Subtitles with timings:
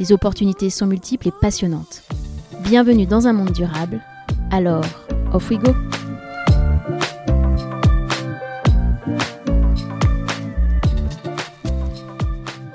[0.00, 2.04] Les opportunités sont multiples et passionnantes.
[2.62, 4.00] Bienvenue dans un monde durable.
[4.50, 4.82] Alors,
[5.34, 5.74] off we go!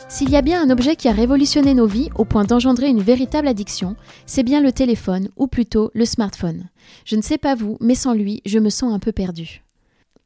[0.07, 3.01] S'il y a bien un objet qui a révolutionné nos vies au point d'engendrer une
[3.01, 3.95] véritable addiction,
[4.27, 6.69] c'est bien le téléphone, ou plutôt le smartphone.
[7.05, 9.63] Je ne sais pas vous, mais sans lui, je me sens un peu perdu.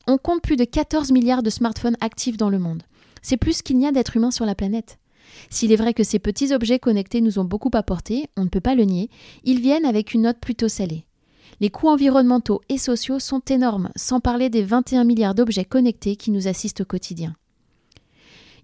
[0.06, 2.84] On compte plus de 14 milliards de smartphones actifs dans le monde.
[3.22, 4.98] C'est plus qu'il n'y a d'êtres humains sur la planète.
[5.50, 8.62] S'il est vrai que ces petits objets connectés nous ont beaucoup apporté, on ne peut
[8.62, 9.10] pas le nier,
[9.44, 11.06] ils viennent avec une note plutôt salée.
[11.60, 16.32] Les coûts environnementaux et sociaux sont énormes, sans parler des 21 milliards d'objets connectés qui
[16.32, 17.36] nous assistent au quotidien.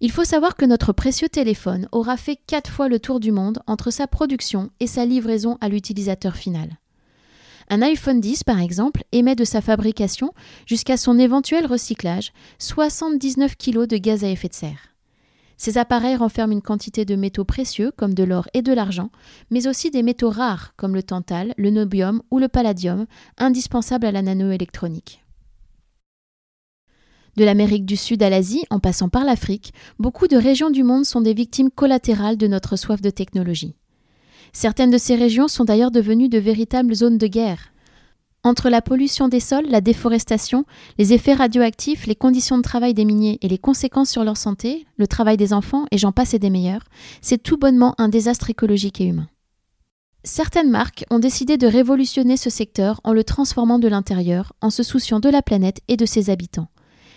[0.01, 3.59] Il faut savoir que notre précieux téléphone aura fait 4 fois le tour du monde
[3.65, 6.77] entre sa production et sa livraison à l'utilisateur final.
[7.69, 10.33] Un iPhone 10, par exemple, émet de sa fabrication
[10.67, 14.94] jusqu'à son éventuel recyclage 79 kg de gaz à effet de serre.
[15.57, 19.09] Ces appareils renferment une quantité de métaux précieux comme de l'or et de l'argent,
[19.51, 23.05] mais aussi des métaux rares comme le tantal, le nobium ou le palladium,
[23.37, 25.21] indispensables à la nanoélectronique.
[27.37, 31.05] De l'Amérique du Sud à l'Asie, en passant par l'Afrique, beaucoup de régions du monde
[31.05, 33.75] sont des victimes collatérales de notre soif de technologie.
[34.53, 37.73] Certaines de ces régions sont d'ailleurs devenues de véritables zones de guerre.
[38.45, 40.65] Entre la pollution des sols, la déforestation,
[40.99, 44.85] les effets radioactifs, les conditions de travail des miniers et les conséquences sur leur santé,
[44.97, 46.83] le travail des enfants et j'en passe et des meilleurs,
[47.21, 49.27] c'est tout bonnement un désastre écologique et humain.
[50.23, 54.83] Certaines marques ont décidé de révolutionner ce secteur en le transformant de l'intérieur, en se
[54.83, 56.67] souciant de la planète et de ses habitants.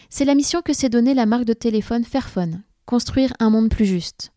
[0.09, 3.85] C'est la mission que s'est donnée la marque de téléphone Fairphone, construire un monde plus
[3.85, 4.33] juste.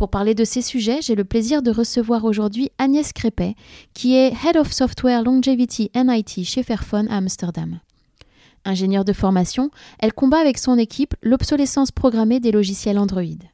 [0.00, 3.54] Pour parler de ces sujets, j'ai le plaisir de recevoir aujourd'hui Agnès Crépet,
[3.92, 7.80] qui est Head of Software Longevity and IT chez Fairphone à Amsterdam.
[8.64, 13.44] Ingénieure de formation, elle combat avec son équipe l'obsolescence programmée des logiciels Android.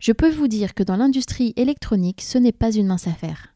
[0.00, 3.48] Je peux vous dire que dans l'industrie électronique, ce n'est pas une mince affaire.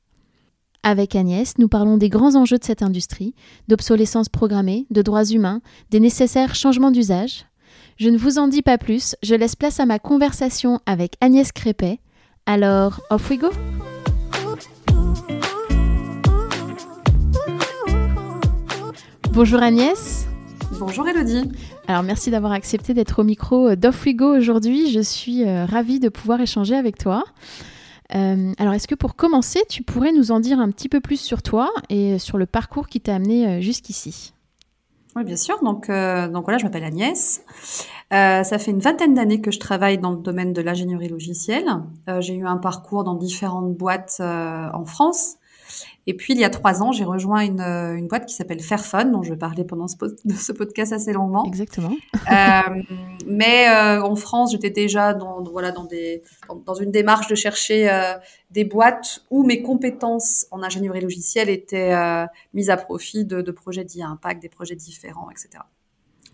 [0.83, 3.35] Avec Agnès, nous parlons des grands enjeux de cette industrie,
[3.69, 7.47] d'obsolescence programmée, de droits humains, des nécessaires changements d'usage.
[7.97, 11.51] Je ne vous en dis pas plus, je laisse place à ma conversation avec Agnès
[11.51, 11.99] Crépet,
[12.47, 13.51] alors, off we go
[19.33, 20.27] Bonjour Agnès.
[20.79, 21.51] Bonjour Elodie.
[21.89, 24.91] Alors merci d'avoir accepté d'être au micro d'Off We Go aujourd'hui.
[24.91, 27.25] Je suis euh, ravie de pouvoir échanger avec toi.
[28.15, 31.21] Euh, alors est-ce que pour commencer, tu pourrais nous en dire un petit peu plus
[31.21, 34.33] sur toi et sur le parcours qui t'a amené euh, jusqu'ici?
[35.17, 35.63] Oui, bien sûr.
[35.63, 37.43] Donc, donc voilà, je m'appelle Agnès.
[38.13, 41.67] Euh, ça fait une vingtaine d'années que je travaille dans le domaine de l'ingénierie logicielle.
[42.09, 45.37] Euh, j'ai eu un parcours dans différentes boîtes euh, en France.
[46.07, 49.13] Et puis, il y a trois ans, j'ai rejoint une, une boîte qui s'appelle Fairphone,
[49.13, 49.97] dont je vais parler pendant ce,
[50.37, 51.45] ce podcast assez longuement.
[51.45, 51.95] Exactement.
[53.27, 56.23] mais en France, j'étais déjà dans, voilà, dans, des,
[56.65, 57.91] dans, une démarche de chercher
[58.51, 61.95] des boîtes où mes compétences en ingénierie logicielle étaient
[62.55, 65.63] mises à profit de, de projets dits à impact, des projets différents, etc.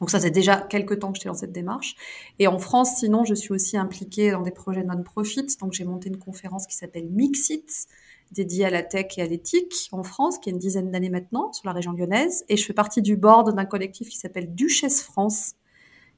[0.03, 1.94] Donc ça, c'est déjà quelques temps que j'étais dans cette démarche.
[2.41, 5.47] Et en France, sinon, je suis aussi impliquée dans des projets non-profit.
[5.60, 7.87] Donc j'ai monté une conférence qui s'appelle Mixit,
[8.32, 11.53] dédiée à la tech et à l'éthique en France, qui a une dizaine d'années maintenant,
[11.53, 12.44] sur la région lyonnaise.
[12.48, 15.54] Et je fais partie du board d'un collectif qui s'appelle Duchesse France,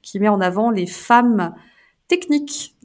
[0.03, 1.55] qui met en avant les femmes
[2.09, 2.77] techniques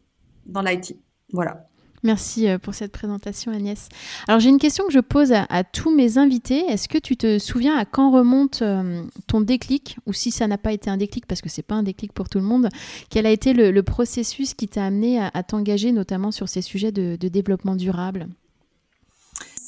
[0.46, 0.98] dans l'IT.
[1.32, 1.70] Voilà.
[2.04, 3.90] Merci euh, pour cette présentation Agnès.
[4.28, 6.60] Alors j'ai une question que je pose à, tous mes invités.
[6.60, 10.58] Est-ce que tu te souviens à quand remonte euh, ton déclic ou si ça n'a
[10.58, 12.70] pas été un déclic parce que c'est pas un déclic pour tout le monde,
[13.10, 17.16] quel a été le, processus qui t'a amené à, t'engager notamment sur ces sujets de,
[17.16, 18.28] développement durable?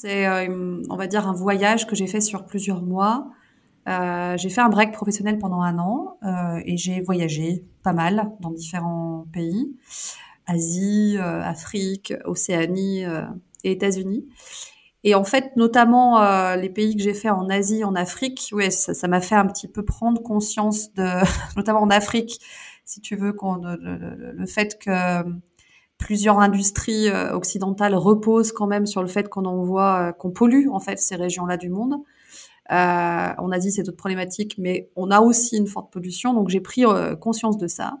[0.02, 3.30] C'est euh, on va dire un voyage que j'ai fait sur plusieurs mois.
[3.86, 6.18] j'ai fait un break professionnel pendant un an
[6.64, 9.76] et j'ai voyagé pas mal dans différents pays.
[10.46, 13.22] Asie, euh, Afrique, Océanie euh,
[13.64, 14.28] et États-Unis.
[15.04, 18.70] Et en fait, notamment euh, les pays que j'ai fait en Asie, en Afrique, ouais,
[18.70, 21.08] ça m'a fait un petit peu prendre conscience de,
[21.56, 22.38] notamment en Afrique,
[22.84, 25.24] si tu veux, le, fait que
[26.02, 30.98] plusieurs industries occidentales reposent quand même sur le fait qu'on envoie, qu'on pollue en fait
[30.98, 31.94] ces régions-là du monde.
[32.70, 36.60] Euh, en Asie, c'est d'autres problématiques, mais on a aussi une forte pollution, donc j'ai
[36.60, 36.84] pris
[37.20, 37.98] conscience de ça.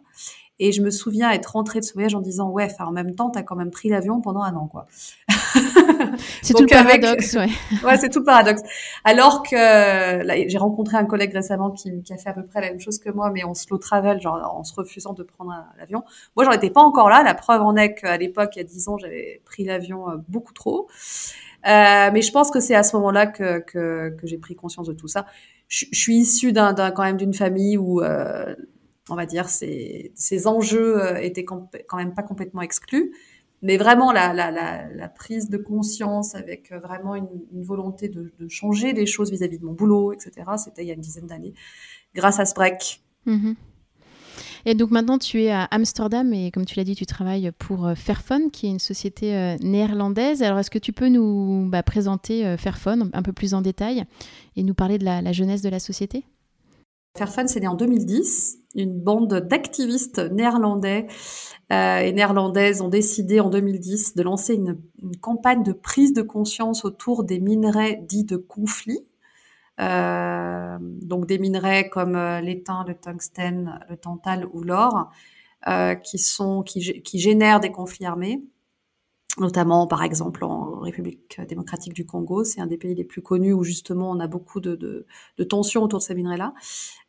[0.58, 3.30] Et je me souviens être rentrée de ce voyage en disant, ouais, en même temps,
[3.30, 4.86] tu as quand même pris l'avion pendant un an, quoi.
[6.42, 7.48] c'est tout le paradoxe, ouais.
[7.84, 8.62] ouais, c'est tout le paradoxe.
[9.04, 9.56] Alors que
[10.48, 12.98] j'ai rencontré un collègue récemment qui, qui, a fait à peu près la même chose
[12.98, 16.02] que moi, mais en slow travel, genre en se refusant de prendre l'avion.
[16.36, 17.22] Moi, j'en étais pas encore là.
[17.22, 20.16] La preuve en est qu'à l'époque, il y a dix ans, j'avais pris l'avion euh,
[20.28, 20.88] beaucoup trop.
[21.66, 24.88] Euh, mais je pense que c'est à ce moment-là que, que, que j'ai pris conscience
[24.88, 25.26] de tout ça.
[25.68, 28.54] Je, je suis issue d'un, quand même d'une famille où euh,
[29.08, 33.12] on va dire, ces, ces enjeux euh, étaient quand même pas complètement exclus.
[33.62, 39.30] Mais vraiment, la, prise de conscience avec euh, vraiment une, volonté de, changer des choses
[39.30, 41.54] vis-à-vis de mon boulot, etc., c'était il y a une dizaine d'années,
[42.14, 43.00] grâce à ce break.
[43.26, 43.54] Mm-hmm.
[44.64, 47.86] Et donc maintenant, tu es à Amsterdam et comme tu l'as dit, tu travailles pour
[47.86, 50.42] euh, Fairphone, qui est une société néerlandaise.
[50.42, 54.04] Alors, est-ce que tu peux nous bah, présenter Fairphone un peu plus en détail
[54.56, 56.24] et nous parler de la jeunesse de la société?
[57.16, 61.06] Fairphone, c'est né en 2010 une bande d'activistes néerlandais
[61.70, 64.78] euh, et néerlandaises ont décidé en 2010 de lancer une,
[65.20, 69.06] campagne de prise de conscience autour des minerais dits de conflit.
[69.80, 75.10] Euh, donc des minerais comme euh, l'étain, le tungstène, le tantal ou l'or,
[76.02, 78.42] qui sont qui génèrent des conflits armés
[79.38, 83.52] notamment par exemple en République démocratique du Congo, c'est un des pays les plus connus
[83.52, 85.06] où justement on a beaucoup de, de,
[85.38, 86.52] de tensions autour de ces minerais-là.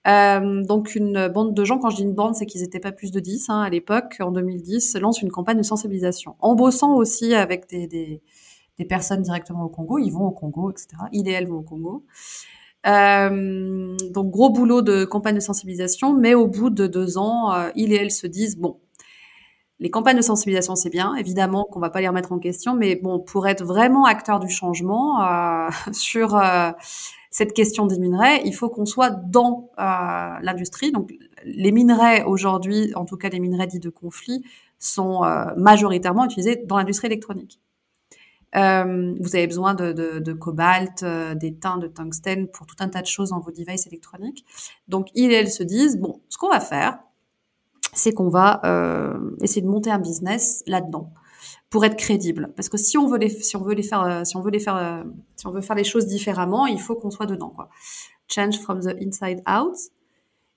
[0.07, 2.91] Euh, donc une bande de gens, quand je dis une bande, c'est qu'ils n'étaient pas
[2.91, 6.95] plus de 10 hein, à l'époque, en 2010, lance une campagne de sensibilisation, en bossant
[6.95, 8.21] aussi avec des, des,
[8.79, 10.87] des, personnes directement au Congo, ils vont au Congo, etc.
[11.11, 12.05] Ils et vont au Congo.
[12.85, 17.69] Euh, donc gros boulot de campagne de sensibilisation, mais au bout de deux ans, euh,
[17.75, 18.77] et elles se disent bon,
[19.83, 22.95] les campagnes de sensibilisation, c'est bien, évidemment qu'on va pas les remettre en question, mais
[22.95, 26.71] bon, pour être vraiment acteur du changement euh, sur euh,
[27.31, 29.83] cette question des minerais, il faut qu'on soit dans euh,
[30.41, 30.93] l'industrie.
[30.93, 31.13] Donc,
[31.43, 34.45] les minerais aujourd'hui, en tout cas les minerais dits de conflit,
[34.79, 35.21] sont
[35.55, 37.59] majoritairement utilisés dans l'industrie électronique.
[38.53, 41.05] vous avez besoin de, de, de cobalt,
[41.35, 44.45] d'étain, de tungstène pour tout un tas de choses dans vos devices électroniques.
[44.89, 46.99] Donc, ils et elles se disent, bon, ce qu'on va faire,
[47.93, 51.11] c'est qu'on va euh, essayer de monter un business là-dedans
[51.69, 52.53] pour être crédible.
[52.55, 54.51] Parce que si on veut les, si on veut les faire, euh, si on veut
[54.51, 55.03] les faire, euh,
[55.35, 57.69] si on veut faire les choses différemment, il faut qu'on soit dedans, quoi.
[58.27, 59.75] Change from the inside out.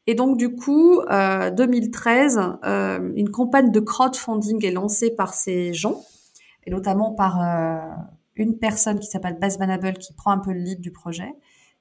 [0.07, 5.73] Et donc du coup, euh, 2013, euh, une campagne de crowdfunding est lancée par ces
[5.73, 6.05] gens,
[6.65, 7.41] et notamment par
[8.35, 11.33] une personne qui s'appelle Baz Manable qui prend un peu le lead du projet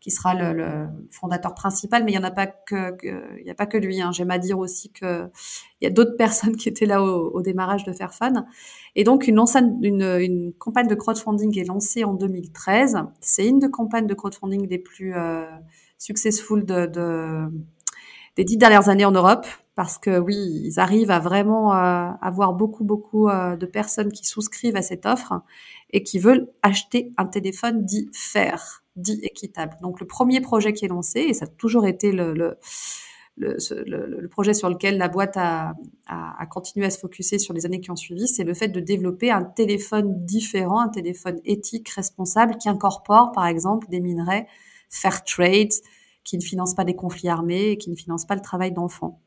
[0.05, 2.95] qui sera le, le, fondateur principal, mais il y en a pas que,
[3.39, 4.01] il y a pas que lui.
[4.01, 4.11] Hein.
[4.11, 5.31] J'aime à dire aussi que
[5.81, 8.45] il y a d'autres personnes qui étaient là au, au démarrage de Fairphone.
[8.95, 9.43] Et donc une,
[9.81, 12.99] une, une, campagne de crowdfunding est lancée en 2013.
[13.19, 15.43] C'est une des campagnes de crowdfunding les plus euh,
[15.97, 17.51] successful de, de,
[18.35, 19.47] des dix dernières années en Europe.
[19.73, 24.27] Parce que oui, ils arrivent à vraiment euh, avoir beaucoup, beaucoup euh, de personnes qui
[24.27, 25.41] souscrivent à cette offre
[25.89, 29.77] et qui veulent acheter un téléphone dit faire dit équitable.
[29.81, 32.57] Donc le premier projet qui est lancé, et ça a toujours été le, le,
[33.37, 33.57] le,
[34.21, 35.73] le projet sur lequel la boîte a,
[36.07, 38.69] a, a, continué à se focuser sur les années qui ont suivi, c'est le fait
[38.69, 44.47] de développer un téléphone différent, un téléphone éthique, responsable, qui incorpore par exemple des minerais
[44.89, 45.71] fair trade,
[46.23, 49.19] qui ne finance pas des conflits armés et qui ne finance pas le travail d'enfants.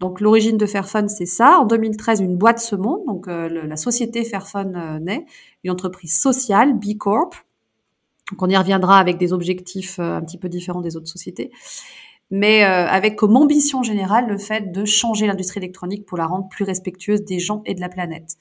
[0.00, 1.58] Donc l'origine de Fairphone, c'est ça.
[1.60, 5.24] En 2013, une boîte se monte, donc euh, la société Fairphone euh, naît,
[5.62, 7.43] une entreprise sociale, B Corp,
[8.30, 11.50] donc on y reviendra avec des objectifs euh, un petit peu différents des autres sociétés,
[12.30, 16.48] mais euh, avec comme ambition générale le fait de changer l'industrie électronique pour la rendre
[16.48, 18.36] plus respectueuse des gens et de la planète.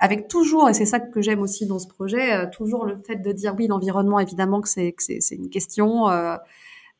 [0.00, 3.16] Avec toujours, et c'est ça que j'aime aussi dans ce projet, euh, toujours le fait
[3.16, 4.94] de dire oui, l'environnement, évidemment que c'est
[5.30, 6.36] une question, euh,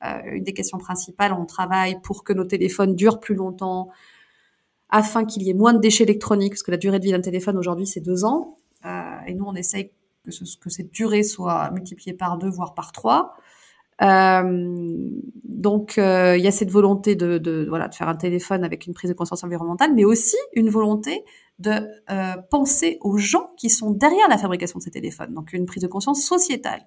[0.01, 1.33] une des questions principales.
[1.33, 3.89] On travaille pour que nos téléphones durent plus longtemps,
[4.91, 7.21] afin qu'il y ait moins de déchets électroniques, parce que la durée de vie d'un
[7.21, 8.57] téléphone aujourd'hui c'est deux ans,
[9.27, 9.91] et nous on essaye
[10.31, 13.35] que, ce, que cette durée soit multipliée par deux, voire par trois.
[14.03, 15.11] Euh,
[15.45, 18.87] donc euh, il y a cette volonté de, de, voilà de faire un téléphone avec
[18.87, 21.23] une prise de conscience environnementale, mais aussi une volonté
[21.59, 25.35] de euh, penser aux gens qui sont derrière la fabrication de ces téléphones.
[25.35, 26.81] Donc une prise de conscience sociétale.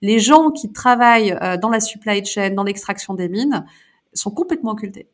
[0.00, 3.66] Les gens qui travaillent euh, dans la supply chain, dans l'extraction des mines,
[4.14, 5.08] sont complètement occultés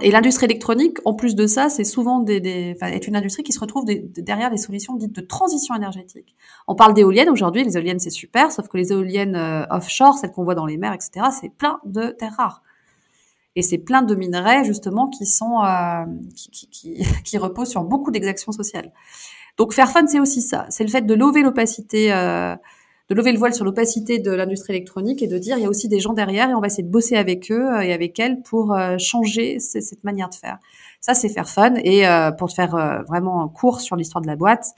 [0.00, 3.52] et l'industrie électronique, en plus de ça, c'est souvent des, des est une industrie qui
[3.52, 6.36] se retrouve derrière des solutions dites de transition énergétique.
[6.68, 10.32] On parle d'éoliennes aujourd'hui, les éoliennes c'est super, sauf que les éoliennes euh, offshore, celles
[10.32, 12.62] qu'on voit dans les mers, etc., c'est plein de terres rares.
[13.56, 16.04] Et c'est plein de minerais justement qui sont euh,
[16.36, 18.92] qui, qui, qui, qui, reposent sur beaucoup d'exactions sociales.
[19.56, 22.54] Donc Fairphone, c'est aussi ça, c'est le fait de lever l'opacité euh,
[23.10, 25.68] de lever le voile sur l'opacité de l'industrie électronique et de dire il y a
[25.68, 28.40] aussi des gens derrière et on va essayer de bosser avec eux et avec elles
[28.40, 30.58] pour changer cette manière de faire.
[31.00, 31.74] Ça, c'est faire fun.
[31.82, 32.04] Et
[32.38, 34.74] pour te faire vraiment court sur l'histoire de la boîte,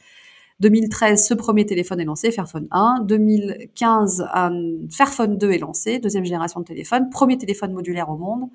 [0.62, 3.00] 2013, ce premier téléphone est lancé, Fairphone 1.
[3.08, 4.52] 2015, un
[4.90, 8.48] Fairphone 2 est lancé, deuxième génération de téléphone, premier téléphone modulaire au monde.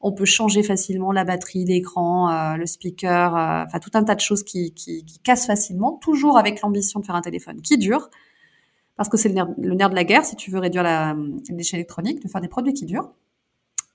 [0.00, 4.16] On peut changer facilement la batterie, l'écran, euh, le speaker, euh, enfin tout un tas
[4.16, 7.78] de choses qui, qui, qui cassent facilement, toujours avec l'ambition de faire un téléphone qui
[7.78, 8.10] dure,
[8.96, 9.34] parce que c'est le
[9.74, 11.14] nerf, de la guerre si tu veux réduire la,
[11.48, 13.10] les déchets électroniques, de faire des produits qui durent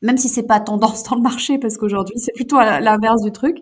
[0.01, 3.57] même si c'est pas tendance dans le marché parce qu'aujourd'hui c'est plutôt l'inverse du truc.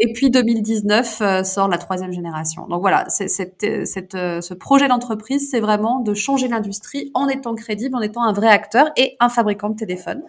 [0.00, 2.68] Et puis 2019 euh, sort la troisième génération.
[2.68, 8.00] Donc voilà, euh, ce projet d'entreprise, c'est vraiment de changer l'industrie en étant crédible, en
[8.00, 10.22] étant un vrai acteur et un fabricant de téléphone,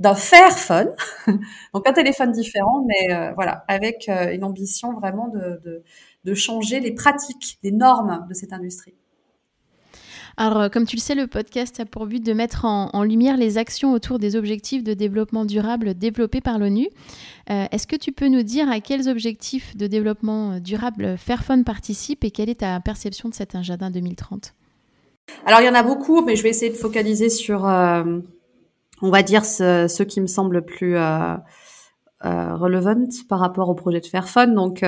[0.00, 0.90] d'un Fairphone,
[1.74, 5.32] donc un téléphone différent, mais euh, voilà, avec une ambition vraiment
[6.24, 8.94] de changer les pratiques, les normes de cette industrie.
[10.40, 13.36] Alors, euh, comme tu le sais, le podcast a pour but de mettre en, lumière
[13.36, 16.88] les actions autour des objectifs de développement durable développés par l'ONU.
[17.50, 22.24] Euh, est-ce que tu peux nous dire à quels objectifs de développement durable Fairphone participe
[22.24, 24.54] et quelle est ta perception de cet agenda 2030
[25.44, 28.02] Alors, il y en a beaucoup, mais je vais essayer de focaliser sur, euh,
[29.02, 31.36] on va dire, ceux qui me semblent plus euh,
[32.22, 34.54] relevant par rapport au projet de Fairphone.
[34.54, 34.82] Donc,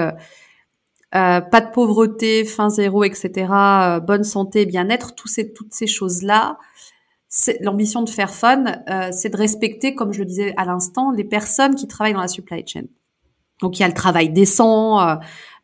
[1.15, 5.87] euh, pas de pauvreté, fin zéro, etc., euh, bonne santé, bien-être, tous ces, toutes ces
[5.87, 6.59] choses-là,
[7.61, 11.25] l'ambition de faire fun, euh, c'est de respecter, comme je le disais à l'instant, les
[11.25, 12.85] personnes qui travaillent dans la supply chain.
[13.61, 14.99] Donc il y a le travail décent,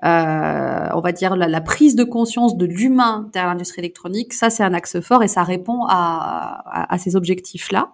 [0.02, 4.72] on va dire la, prise de conscience de l'humain derrière l'industrie électronique, ça c'est un
[4.72, 7.92] axe fort et ça répond à, à, à ces objectifs-là.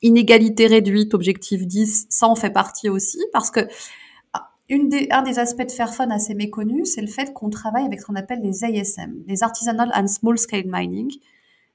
[0.00, 3.68] inégalité réduite, objectif 10, ça en fait partie aussi parce que
[4.68, 8.06] des, un des aspects de Fairphone assez méconnu, c'est le fait qu'on travaille avec ce
[8.06, 11.12] qu'on appelle les ASM, les Artisanal and Small Scale Mining,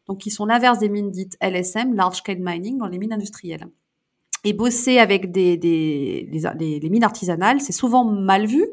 [0.07, 3.67] donc qui sont l'inverse des mines dites LSM, Large Scale Mining, dans les mines industrielles.
[4.43, 8.65] Et bosser avec des, des mines artisanales, c'est souvent mal vu,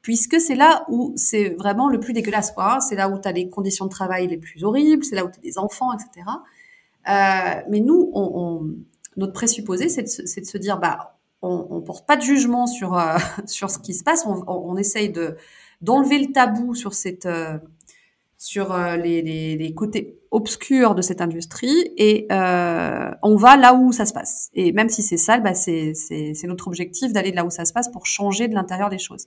[0.00, 2.52] puisque c'est là où c'est vraiment le plus dégueulasse.
[2.52, 2.80] Quoi.
[2.80, 5.30] C'est là où tu as les conditions de travail les plus horribles, c'est là où
[5.30, 6.26] tu as des enfants, etc.
[7.08, 8.74] Euh, mais nous, on, on,
[9.16, 12.94] notre présupposé, c'est de, de, se dire, bah, on, on porte pas de jugement sur
[12.98, 13.16] euh,
[13.46, 14.26] sur ce qui se passe.
[14.26, 15.36] On, on, essaye de
[15.80, 17.58] d'enlever le tabou sur cette euh,
[18.36, 24.06] sur euh, les, les, côtés obscurs de cette industrie et on va là où ça
[24.06, 24.48] se passe.
[24.54, 27.72] Et même si c'est sale, bah c'est c'est notre objectif d'aller là où ça se
[27.72, 29.26] passe pour changer de l'intérieur des choses.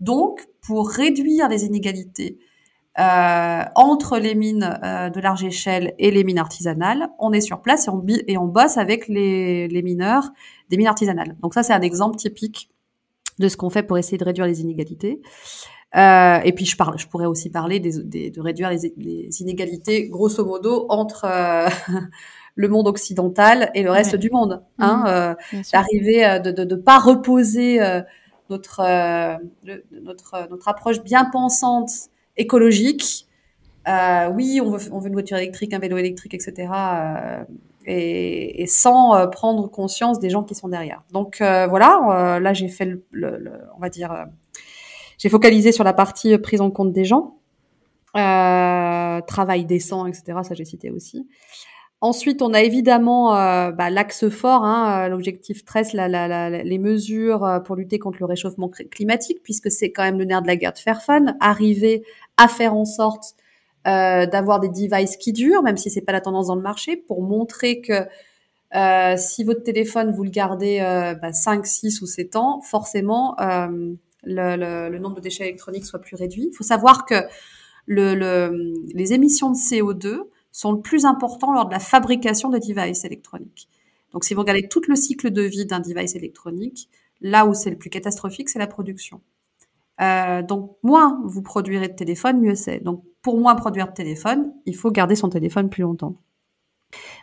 [0.00, 2.38] Donc pour réduire les inégalités
[2.98, 7.62] euh, entre les mines euh, de large échelle et les mines artisanales, on est sur
[7.62, 10.28] place et on, et on bosse avec les, les mineurs
[10.68, 11.36] des mines artisanales.
[11.40, 12.68] Donc ça, c'est un exemple typique
[13.38, 15.22] de ce qu'on fait pour essayer de réduire les inégalités.
[15.96, 19.40] Euh, et puis je parle, je pourrais aussi parler des, des, de réduire les, les,
[19.40, 21.68] inégalités, grosso modo, entre euh,
[22.54, 24.62] le monde occidental et le reste du monde.
[24.78, 25.02] Hein,
[25.52, 27.78] mmh, euh, D'arriver de ne de, de pas reposer
[28.50, 28.82] notre,
[29.92, 33.26] notre, notre approche bien pensante écologique.
[33.88, 36.68] Euh, oui, on veut, une voiture électrique, un vélo électrique, etc.
[36.72, 37.44] Euh,
[37.86, 41.02] et, et, sans euh, prendre conscience des gens qui sont derrière.
[41.12, 44.26] Donc euh, voilà, euh, là j'ai fait le, le, on va dire,
[45.18, 47.36] j'ai focalisé sur la partie prise en compte des gens,
[48.14, 50.38] travail décent, etc.
[50.42, 51.26] Ça j'ai cité aussi.
[52.02, 56.78] Ensuite, on a évidemment euh, bah, l'axe fort, hein, l'objectif 13, la, la, la, les
[56.78, 60.56] mesures pour lutter contre le réchauffement climatique, puisque c'est quand même le nerf de la
[60.56, 62.04] guerre de Fairphone, arriver
[62.36, 63.36] à faire en sorte
[63.88, 66.96] euh, d'avoir des devices qui durent, même si c'est pas la tendance dans le marché,
[66.96, 68.06] pour montrer que
[68.74, 73.36] euh, si votre téléphone vous le gardez euh, bah, 5, 6 ou 7 ans, forcément
[73.40, 73.92] euh,
[74.22, 76.48] le, nombre de déchets électroniques soit plus réduit.
[76.52, 77.26] Il faut savoir que
[77.86, 82.58] le, le, les émissions de CO2 sont le plus important lors de la fabrication de
[82.58, 83.68] devices électroniques.
[84.12, 86.88] Donc si vous regardez tout le cycle de vie d'un device électronique,
[87.20, 89.20] là où c'est le plus catastrophique, c'est la production.
[90.00, 92.80] Euh, donc, moins vous produirez de téléphone, mieux c'est.
[92.80, 96.16] Donc, pour moins produire de téléphone, il faut garder son téléphone plus longtemps.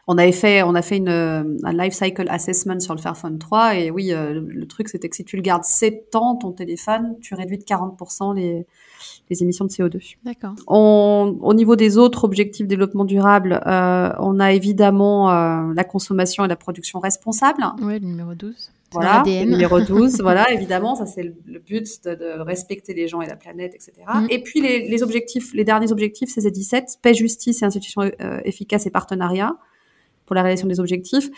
[0.08, 3.76] On avait fait, on a fait une, un life cycle assessment sur le Fairphone 3
[3.76, 7.16] et oui, euh, le, truc c'était que si tu le gardes 7 ans, ton téléphone,
[7.22, 8.66] tu réduis de 40% les,
[9.30, 10.16] les émissions de CO2.
[10.24, 10.56] D'accord.
[10.68, 16.46] Au niveau des autres objectifs de développement durable, euh, on a évidemment euh, la consommation
[16.46, 17.64] et la production responsable.
[17.82, 18.72] Oui, le numéro 12.
[18.92, 23.28] Voilà, numéro 12, voilà, évidemment, ça c'est le, but de, de, respecter les gens et
[23.28, 23.94] la planète, etc.
[24.08, 24.28] Mm.
[24.30, 28.40] Et puis les, les, objectifs, les derniers objectifs, c'est 17, paix, justice et institutions euh,
[28.46, 29.56] efficaces et partenariat
[30.26, 31.30] pour la réalisation des objectifs.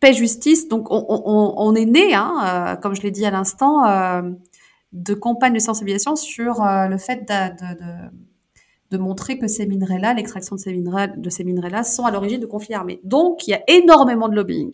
[0.00, 3.30] Paix, justice, donc on, on, on est né, hein, euh, comme je l'ai dit à
[3.30, 4.22] l'instant, euh,
[4.92, 8.10] de campagnes de sensibilisation sur le fait de, de,
[8.90, 12.40] de montrer que ces minerais-là, l'extraction de ces minerais, de ces minerais-là, sont à l'origine
[12.40, 13.00] de conflits armés.
[13.04, 14.70] Donc, il y a énormément de lobbying,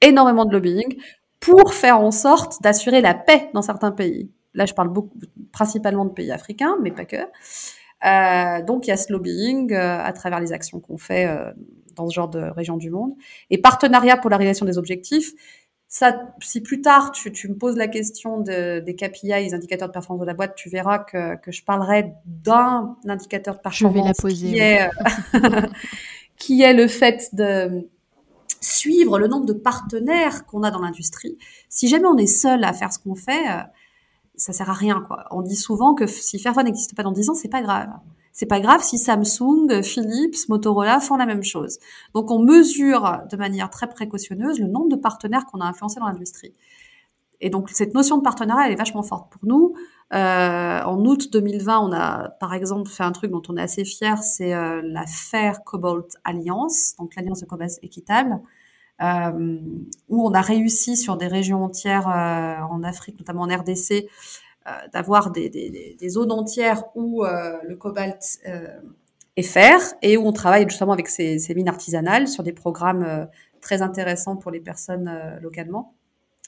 [0.00, 0.96] énormément de lobbying
[1.40, 4.30] pour faire en sorte d'assurer la paix dans certains pays.
[4.54, 5.18] Là, je parle beaucoup,
[5.52, 7.16] principalement de pays africains, mais pas que.
[7.16, 11.50] Euh, donc, il y a ce lobbying euh, à travers les actions qu'on fait euh,
[11.96, 13.14] dans ce genre de région du monde.
[13.50, 15.32] Et partenariat pour la réalisation des objectifs,
[15.88, 19.88] ça, si plus tard tu, tu me poses la question de, des KPI, les indicateurs
[19.88, 23.96] de performance de la boîte, tu verras que, que je parlerai d'un indicateur de performance
[23.96, 24.88] je vais la poser, qui, est,
[26.36, 27.88] qui est le fait de
[28.60, 31.38] suivre le nombre de partenaires qu'on a dans l'industrie.
[31.68, 33.46] Si jamais on est seul à faire ce qu'on fait,
[34.36, 35.24] ça sert à rien quoi.
[35.30, 37.88] On dit souvent que si Fairphone n'existe pas dans 10 ans, c'est pas grave.
[38.32, 41.78] C'est pas grave si Samsung, Philips, Motorola font la même chose.
[42.14, 46.06] Donc on mesure de manière très précautionneuse le nombre de partenaires qu'on a influencés dans
[46.06, 46.52] l'industrie.
[47.40, 49.74] Et donc cette notion de partenariat, elle est vachement forte pour nous.
[50.12, 53.84] Euh, en août 2020, on a par exemple fait un truc dont on est assez
[53.84, 58.40] fier, c'est euh, la Fair Cobalt Alliance, donc l'alliance de cobalt équitable,
[59.02, 59.58] euh,
[60.08, 64.08] où on a réussi sur des régions entières euh, en Afrique, notamment en RDC,
[64.66, 68.20] euh, d'avoir des, des, des, zones entières où euh, le cobalt
[69.36, 73.28] est fer et où on travaille justement avec ces, ces mines artisanales sur des programmes
[73.60, 75.94] très intéressants pour les personnes localement.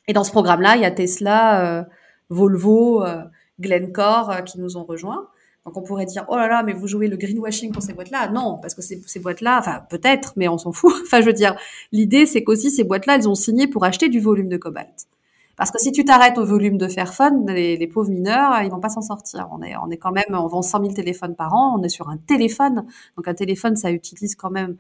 [0.09, 1.87] Et dans ce programme-là, il y a Tesla,
[2.29, 3.03] Volvo,
[3.61, 5.29] Glencore qui nous ont rejoints.
[5.65, 8.29] Donc on pourrait dire oh là là mais vous jouez le greenwashing pour ces boîtes-là
[8.31, 11.33] non parce que ces, ces boîtes-là enfin peut-être mais on s'en fout enfin je veux
[11.33, 11.57] dire
[11.93, 15.07] l'idée c'est qu'aussi ces boîtes-là elles ont signé pour acheter du volume de cobalt
[15.57, 18.81] parce que si tu t'arrêtes au volume de Fairphone, les, les pauvres mineurs, ils vont
[18.81, 19.49] pas s'en sortir.
[19.53, 21.89] On est, on est quand même, on vend 100 000 téléphones par an, on est
[21.89, 22.87] sur un téléphone.
[23.17, 24.77] Donc un téléphone, ça utilise quand même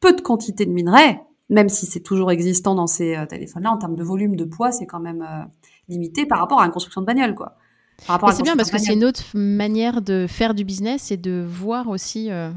[0.00, 3.70] peu de quantité de minerais, même si c'est toujours existant dans ces euh, téléphones-là.
[3.70, 5.44] En termes de volume, de poids, c'est quand même euh,
[5.88, 7.56] limité par rapport à une construction de bagnole, quoi.
[7.98, 11.88] C'est bien parce que c'est une autre manière de faire du business et de voir
[11.88, 12.50] aussi euh,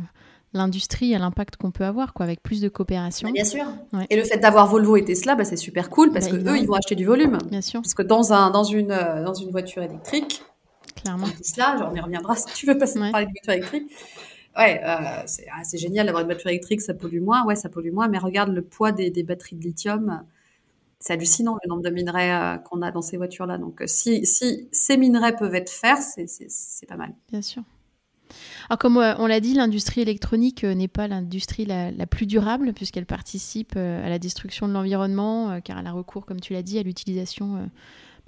[0.53, 3.29] l'industrie et l'impact qu'on peut avoir, quoi, avec plus de coopération.
[3.31, 3.65] bien sûr.
[3.93, 4.05] Ouais.
[4.09, 6.57] Et le fait d'avoir Volvo et Tesla, bah, c'est super cool parce bah, que eux,
[6.57, 7.37] ils vont acheter du volume.
[7.49, 7.81] Bien sûr.
[7.81, 10.41] Parce que dans un, dans une, euh, dans une voiture électrique,
[10.95, 11.27] clairement.
[11.37, 13.11] Tesla, on y reviendra si tu veux passer ouais.
[13.11, 13.91] parler de voiture électrique.
[14.57, 17.45] Ouais, euh, c'est ah, génial d'avoir une voiture électrique, ça pollue moins.
[17.45, 20.23] Ouais, ça pollue moins, mais regarde le poids des, des batteries de lithium.
[20.99, 23.57] C'est hallucinant le nombre de minerais euh, qu'on a dans ces voitures-là.
[23.57, 27.13] Donc, euh, si, ces minerais peuvent être fer, c'est pas mal.
[27.29, 27.63] Bien sûr.
[28.69, 32.73] Alors comme euh, on l'a dit, l'industrie électronique n'est pas l'industrie la, la, plus durable
[32.73, 36.77] puisqu'elle participe à la destruction de l'environnement car elle a recours, comme tu l'as dit,
[36.77, 37.71] à l'utilisation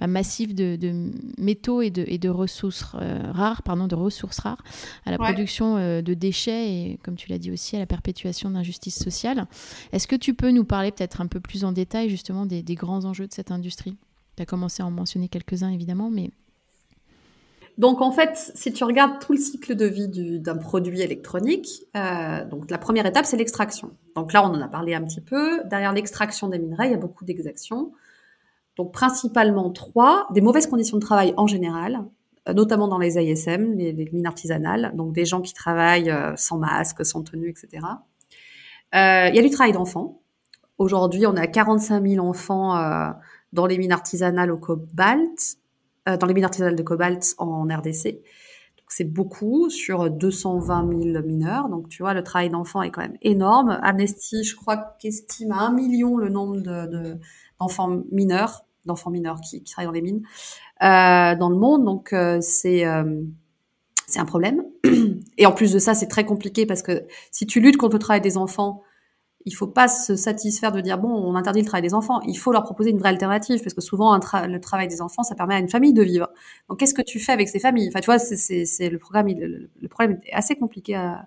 [0.06, 4.62] massive de, de, métaux et de, et de ressources rares, pardon, de ressources rares,
[5.04, 5.32] à la ouais.
[5.32, 9.46] production de déchets et, comme tu l'as dit aussi, à la perpétuation d'injustice sociale.
[9.92, 12.74] Est-ce que tu peux nous parler peut-être un peu plus en détail justement des, des
[12.74, 13.96] grands enjeux de cette industrie?
[14.36, 16.30] Tu as commencé à en mentionner quelques-uns évidemment, mais
[17.78, 22.44] donc en fait, si tu regardes tout le cycle de vie d'un produit électronique, euh,
[22.44, 23.92] donc la première étape c'est l'extraction.
[24.14, 25.62] Donc là, on en a parlé un petit peu.
[25.64, 27.92] Derrière l'extraction des minerais, il y a beaucoup d'exactions.
[28.76, 32.04] Donc principalement trois des mauvaises conditions de travail en général,
[32.48, 36.58] euh, notamment dans les ASM, les, mines artisanales, donc des gens qui travaillent euh, sans
[36.58, 37.86] masque, sans tenue, etc.
[38.94, 40.22] Euh, il y a du travail d'enfants.
[40.78, 43.10] Aujourd'hui, on a 45 000 enfants euh,
[43.52, 45.56] dans les mines artisanales au cobalt
[46.08, 48.20] euh, dans les mines artisanales de cobalt en RDC.
[48.88, 51.70] C'est beaucoup sur 220 000 mineurs.
[51.70, 53.78] Donc, tu vois, le travail d'enfants est quand même énorme.
[53.82, 57.18] Amnesty, je crois qu'estime à un million le nombre d'enfants de,
[57.60, 60.22] de, mineurs, d'enfants mineurs qui, qui, travaillent dans les mines
[60.82, 61.84] euh, dans le monde.
[61.84, 63.22] Donc, euh, c'est euh,
[64.06, 64.64] c'est un problème.
[65.38, 67.98] Et en plus de ça, c'est très compliqué parce que si tu luttes contre le
[67.98, 68.82] travail des enfants,
[69.44, 72.20] il faut pas se satisfaire de dire bon, on interdit le travail des enfants.
[72.22, 75.34] Il faut leur proposer une vraie alternative parce que souvent le travail des enfants, ça
[75.34, 76.28] permet à une famille de vivre.
[76.68, 77.88] Donc qu'est-ce que tu fais avec ces familles?
[77.88, 81.26] Enfin, tu vois, c'est le programme, le, problème est assez compliqué à,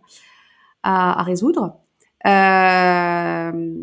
[0.84, 1.80] à, à résoudre.
[2.26, 3.74] Euh,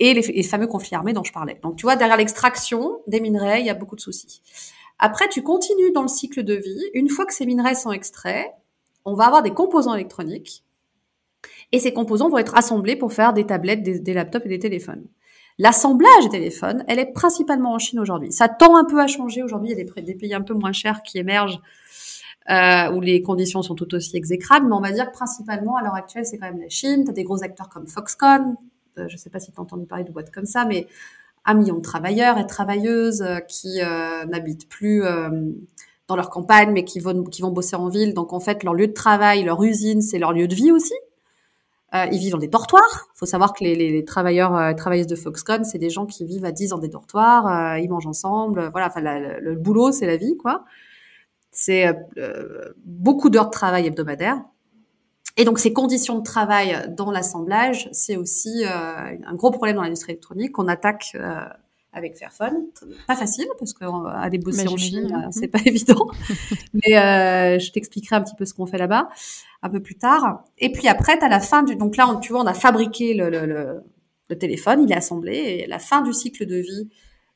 [0.00, 1.58] et les, les, fameux conflits armés dont je parlais.
[1.62, 4.42] Donc tu vois, derrière l'extraction des minerais, il y a beaucoup de soucis.
[4.98, 6.82] Après, tu continues dans le cycle de vie.
[6.94, 8.46] Une fois que ces minerais sont extraits,
[9.04, 10.64] on va avoir des composants électroniques
[11.72, 14.58] et ces composants vont être assemblés pour faire des tablettes, des, des laptops et des
[14.58, 15.06] téléphones.
[15.58, 18.32] L'assemblage des téléphones, elle est principalement en Chine aujourd'hui.
[18.32, 19.70] Ça tend un peu à changer aujourd'hui.
[19.70, 21.60] Il y a des, des, pays un peu moins chers qui émergent
[22.48, 24.66] euh, où les conditions sont tout aussi exécrables.
[24.68, 27.04] Mais on va dire que principalement, à l'heure actuelle, c'est quand même la Chine.
[27.04, 28.56] Tu as des gros acteurs comme Foxconn.
[28.98, 30.86] Euh, je ne sais pas si tu as entendu parler de boîtes comme ça, mais
[31.44, 35.02] un million de travailleurs et travailleuses euh, qui euh, n'habitent plus
[36.08, 38.14] dans leur campagne, mais qui vont, qui vont bosser en ville.
[38.14, 40.94] Donc en fait, leur lieu de travail, leur usine, c'est leur lieu de vie aussi.
[41.94, 43.08] Ils vivent dans des dortoirs.
[43.14, 46.26] Il faut savoir que les, les, les travailleurs travailleuses de Foxconn, c'est des gens qui
[46.26, 48.68] vivent à 10 dans des dortoirs, ils mangent ensemble.
[48.72, 50.64] Voilà, enfin, le boulot, c'est la vie, quoi.
[51.50, 51.94] C'est
[52.84, 54.42] beaucoup d'heures de travail hebdomadaires.
[55.38, 60.12] Et donc ces conditions de travail dans l'assemblage, c'est aussi un gros problème dans l'industrie
[60.12, 61.16] électronique qu'on attaque
[61.92, 62.66] avec Fairphone.
[63.06, 65.30] Pas facile parce qu'aller bosser en Chine, hein.
[65.30, 66.08] c'est pas évident.
[66.72, 69.08] Mais euh, je t'expliquerai un petit peu ce qu'on fait là-bas
[69.62, 70.44] un peu plus tard.
[70.58, 73.30] Et puis après, à la fin du donc là, tu vois, on a fabriqué le,
[73.30, 73.82] le, le,
[74.28, 76.88] le, téléphone, il est assemblé et la fin du cycle de vie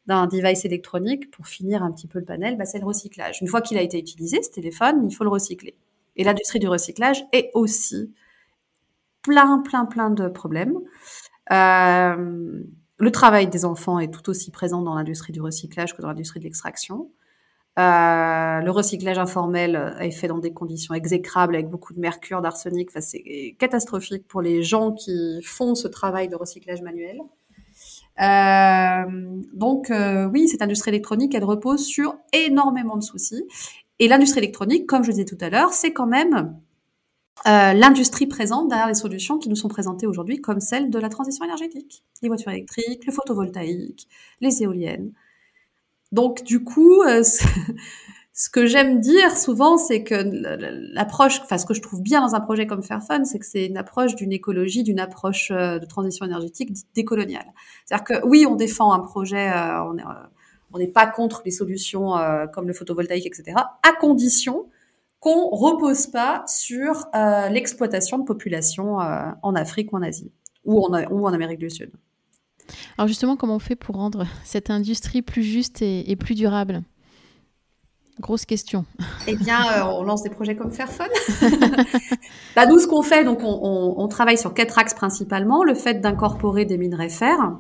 [0.07, 3.41] d'un device électronique pour finir un petit peu le panel, bah, c'est le recyclage.
[3.41, 5.77] Une fois qu'il a été utilisé, ce téléphone, il faut le recycler.
[6.17, 8.13] Et l'industrie du recyclage est aussi
[9.23, 10.79] plein, plein, plein de problèmes.
[11.51, 12.63] Euh,
[12.99, 16.41] le travail des enfants est tout aussi présent dans l'industrie du recyclage que dans l'industrie
[16.41, 17.11] de l'extraction.
[17.79, 22.91] Euh, le recyclage informel est fait dans des conditions exécrables avec beaucoup de mercure, d'arsenic.
[23.01, 27.21] C'est catastrophique pour les gens qui font ce travail de recyclage manuel.
[28.21, 29.91] Euh, donc
[30.33, 33.43] oui, cette industrie électronique, elle repose sur énormément de soucis.
[34.03, 36.57] Et l'industrie électronique, comme je disais tout à l'heure, c'est quand même
[37.47, 41.09] euh, l'industrie présente derrière les solutions qui nous sont présentées aujourd'hui, comme celle de la
[41.09, 44.09] transition énergétique, les voitures électriques, le photovoltaïque,
[44.41, 45.13] les éoliennes.
[46.11, 47.23] Donc du coup, euh,
[48.33, 50.17] ce que j'aime dire souvent, c'est que
[50.93, 53.67] l'approche, enfin ce que je trouve bien dans un projet comme Fairphone, c'est que c'est
[53.67, 57.47] une approche d'une écologie, d'une approche euh, de transition énergétique décoloniale.
[57.85, 59.97] C'est-à-dire que oui, on défend un projet, on
[60.79, 62.15] n'est pas contre les solutions
[62.53, 64.67] comme le photovoltaïque, etc., à condition
[65.23, 70.33] qu'on repose pas sur euh, l'exploitation de populations euh, en Afrique ou en Asie
[70.65, 71.93] ou en, ou en Amérique du Sud.
[72.99, 76.83] Alors justement, comment on fait pour rendre cette industrie plus juste et, plus durable?
[78.19, 78.85] Grosse question.
[79.29, 81.07] Eh bien, euh, on lance des projets comme Fairphone.
[82.57, 85.63] bah, nous, ce qu'on fait, donc, on, on, travaille sur quatre axes principalement.
[85.63, 87.59] Le fait d'incorporer des minerais fer,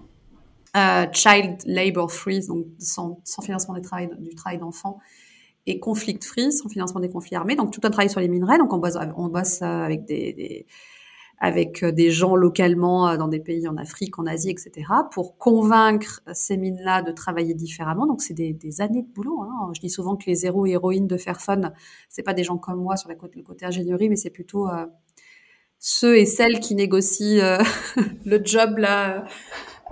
[0.74, 4.98] child labor free, donc sans, sans financement du travail, du travail d'enfants,
[5.66, 7.56] et conflict free, sans financement des conflits armés.
[7.56, 8.58] Donc tout un travail sur les minerais.
[8.58, 10.66] Donc on bosse, on bosse avec des, des
[11.42, 16.20] avec des gens localement euh, dans des pays en Afrique, en Asie, etc., pour convaincre
[16.32, 18.06] ces mines-là de travailler différemment.
[18.06, 19.42] Donc c'est des, des, années de boulot.
[19.42, 19.72] Hein.
[19.74, 21.72] Je dis souvent que les héros et héroïnes de Fairphone,
[22.08, 24.68] c'est pas des gens comme moi sur la côté, le côté ingénierie, mais c'est plutôt
[24.68, 24.86] euh,
[25.80, 27.58] ceux et celles qui négocient euh,
[28.24, 29.24] le job là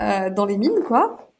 [0.00, 1.30] euh, dans les mines, quoi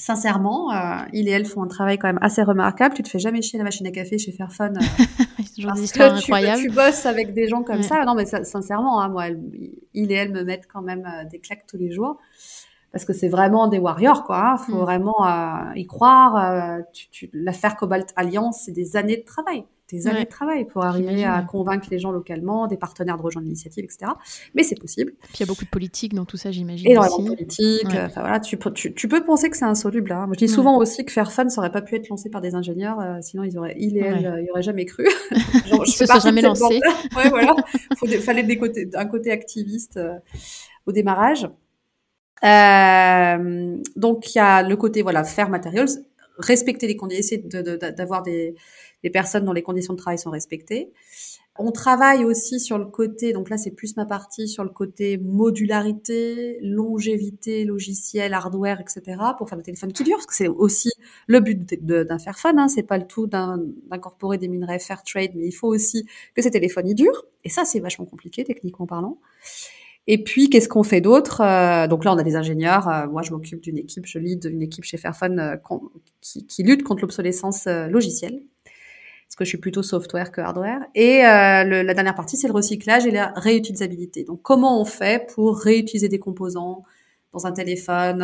[0.00, 2.94] sincèrement, euh, il et elle font un travail quand même assez remarquable.
[2.94, 4.78] Tu te fais jamais chier la machine à café chez Fairphone.
[4.78, 6.62] Euh, toujours des histoires incroyables.
[6.62, 8.04] Tu, tu, bosses avec des gens comme ça.
[8.04, 9.26] Non, mais sincèrement, hein, moi,
[9.94, 12.18] il et elle me mettent quand même euh, des claques tous les jours.
[12.92, 14.52] Parce que c'est vraiment des warriors, quoi.
[14.52, 14.56] Hein.
[14.56, 14.80] Faut mm.
[14.80, 16.80] vraiment euh, y croire.
[17.32, 21.42] L'affaire Cobalt Alliance, c'est des années de travail des années de travail pour arriver à
[21.42, 24.12] convaincre les gens localement, des partenaires de rejoindre l'initiative, etc.
[24.54, 25.12] Mais c'est possible.
[25.22, 26.90] Puis il y a beaucoup de politique dans tout ça, j'imagine.
[26.90, 27.86] Énormément de politique.
[27.86, 30.12] Enfin voilà, tu, tu, tu, peux penser que c'est insoluble.
[30.12, 30.26] Hein.
[30.26, 32.40] Moi, je dis souvent aussi que faire fun, ça aurait pas pu être lancé par
[32.40, 35.06] des ingénieurs, euh, sinon ils auraient, il et elle, euh, ils auraient jamais cru.
[35.66, 36.80] Genre, je ils se sont jamais lancés.
[37.16, 37.54] ouais, voilà.
[38.02, 40.18] Il fallait des côtés, un côté activiste euh,
[40.86, 41.48] au démarrage.
[43.96, 45.88] Donc il y a le côté voilà faire materials,
[46.40, 47.42] respecter les conditions, essayer
[47.96, 48.54] d'avoir des
[49.12, 50.90] personnes dont les conditions de travail sont respectées.
[51.58, 55.18] On travaille aussi sur le côté, donc là c'est plus ma partie, sur le côté
[55.18, 59.20] modularité, longévité, logiciel, hardware, etc.
[59.36, 60.90] pour faire des téléphones qui durent, parce que c'est aussi
[61.26, 65.52] le but d'un Fairphone, hein, c'est pas le tout d'incorporer des minerais Fairtrade, mais il
[65.52, 69.18] faut aussi que ces téléphones y durent, et ça c'est vachement compliqué techniquement parlant.
[70.12, 72.88] Et puis, qu'est-ce qu'on fait d'autre euh, Donc là, on a des ingénieurs.
[72.88, 75.56] Euh, moi, je m'occupe d'une équipe, je lead une équipe chez Fairphone euh,
[76.20, 80.80] qui, lutte contre l'obsolescence logicielle parce que je suis plutôt software que hardware.
[80.96, 84.24] Et la dernière partie, c'est le recyclage et la réutilisabilité.
[84.24, 86.82] Donc, comment on fait pour réutiliser des composants
[87.32, 88.18] dans un téléphone,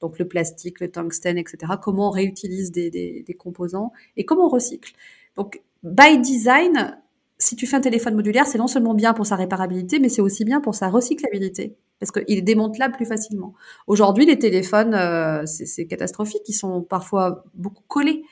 [0.00, 1.72] donc le plastique, le tungstène, etc.
[1.82, 2.90] Comment on réutilise des,
[3.26, 4.92] des composants et comment on recycle?
[5.34, 6.96] Donc, by design,
[7.38, 10.22] si tu fais un téléphone modulaire, c'est non seulement bien pour sa réparabilité, mais c'est
[10.22, 13.54] aussi bien pour sa recyclabilité parce qu'il est démantelable plus facilement.
[13.86, 18.22] Aujourd'hui, les téléphones, euh, c'est catastrophique, ils sont parfois beaucoup collés.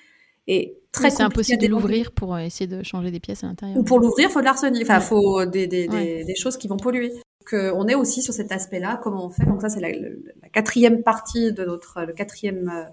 [0.47, 3.79] Et très C'est impossible de l'ouvrir pour euh, essayer de changer des pièces à l'intérieur.
[3.79, 4.83] Ou pour l'ouvrir, faut de l'arsenic.
[4.83, 7.13] Enfin, faut des, des, des, des, choses qui vont polluer.
[7.47, 9.01] Que on est aussi sur cet aspect-là.
[9.03, 9.47] Comment on fait?
[9.47, 12.85] Donc ça, c'est la, la, quatrième partie de notre, le quatrième euh,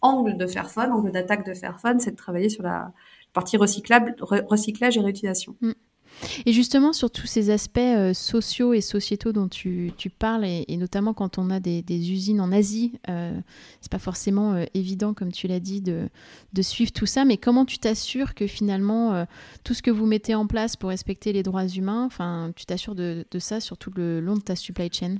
[0.00, 2.92] angle de Fairphone, angle d'attaque de Fairphone, c'est de travailler sur la
[3.32, 5.56] partie recyclable, recyclage et réutilisation.
[5.60, 5.72] Mm.
[6.46, 10.76] Et justement, sur tous ces aspects euh, sociaux et sociétaux dont tu, tu parles, et,
[10.76, 13.38] notamment quand on a des, des usines en Asie, euh,
[13.80, 16.08] c'est pas forcément euh, évident, comme tu l'as dit, de,
[16.52, 17.24] de, suivre tout ça.
[17.24, 19.24] Mais comment tu t'assures que finalement, euh,
[19.64, 22.94] tout ce que vous mettez en place pour respecter les droits humains, enfin, tu t'assures
[22.94, 25.16] de, de, ça sur tout le long de ta supply chain?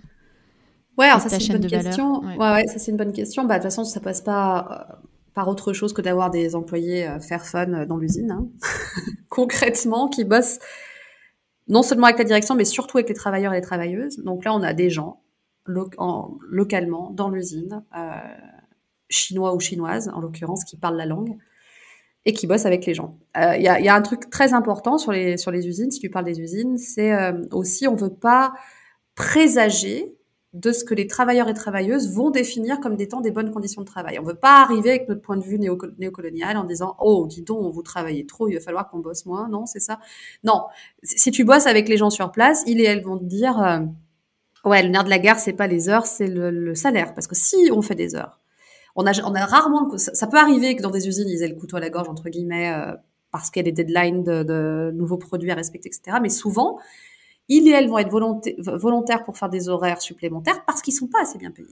[0.99, 2.21] Ouais, alors ça c'est une bonne question.
[2.21, 2.37] Ouais.
[2.37, 3.45] ouais, ça c'est une bonne question.
[3.45, 5.01] Bah de toute façon, ça passe pas
[5.35, 8.49] par autre chose que d'avoir des employés faire fun dans l'usine, hein.
[9.29, 10.59] concrètement, qui bossent
[11.69, 14.19] non seulement avec la direction, mais surtout avec les travailleurs et les travailleuses.
[14.19, 15.23] Donc là, on a des gens
[15.67, 18.11] localement dans l'usine, euh,
[19.09, 21.37] chinois ou chinoises en l'occurrence, qui parlent la langue
[22.27, 23.19] et qui bossent avec les gens.
[23.37, 25.91] Euh, il y, a, y, a, un truc très important sur les, sur les usines,
[25.91, 28.53] si tu parles des usines, c'est euh, aussi on veut pas
[29.15, 30.15] présager
[30.53, 33.87] de ce que les travailleurs et travailleuses vont définir comme étant des bonnes conditions de
[33.87, 34.19] travail.
[34.19, 37.73] On veut pas arriver avec notre point de vue néocolonial en disant oh dis donc
[37.73, 39.49] vous travaillez trop, il va falloir qu'on bosse moins.
[39.49, 40.01] Non, c'est ça.
[40.43, 40.65] Non,
[41.05, 43.79] si tu bosses avec les gens sur place, ils et elles vont te dire euh,
[44.65, 47.37] ouais le nerf de la guerre c'est pas les heures, c'est le, salaire parce que
[47.37, 48.41] si on fait des heures,
[48.97, 51.49] on a on a rarement ça, ça, peut arriver que dans des usines ils aient
[51.49, 52.97] le couteau à la gorge entre guillemets euh,
[53.31, 56.19] parce qu'il y a des deadlines de, de nouveaux produits à respecter etc.
[56.21, 56.81] Mais souvent
[57.51, 61.21] ils et elles vont être volontaires pour faire des horaires supplémentaires parce qu'ils sont pas
[61.23, 61.69] assez bien payés.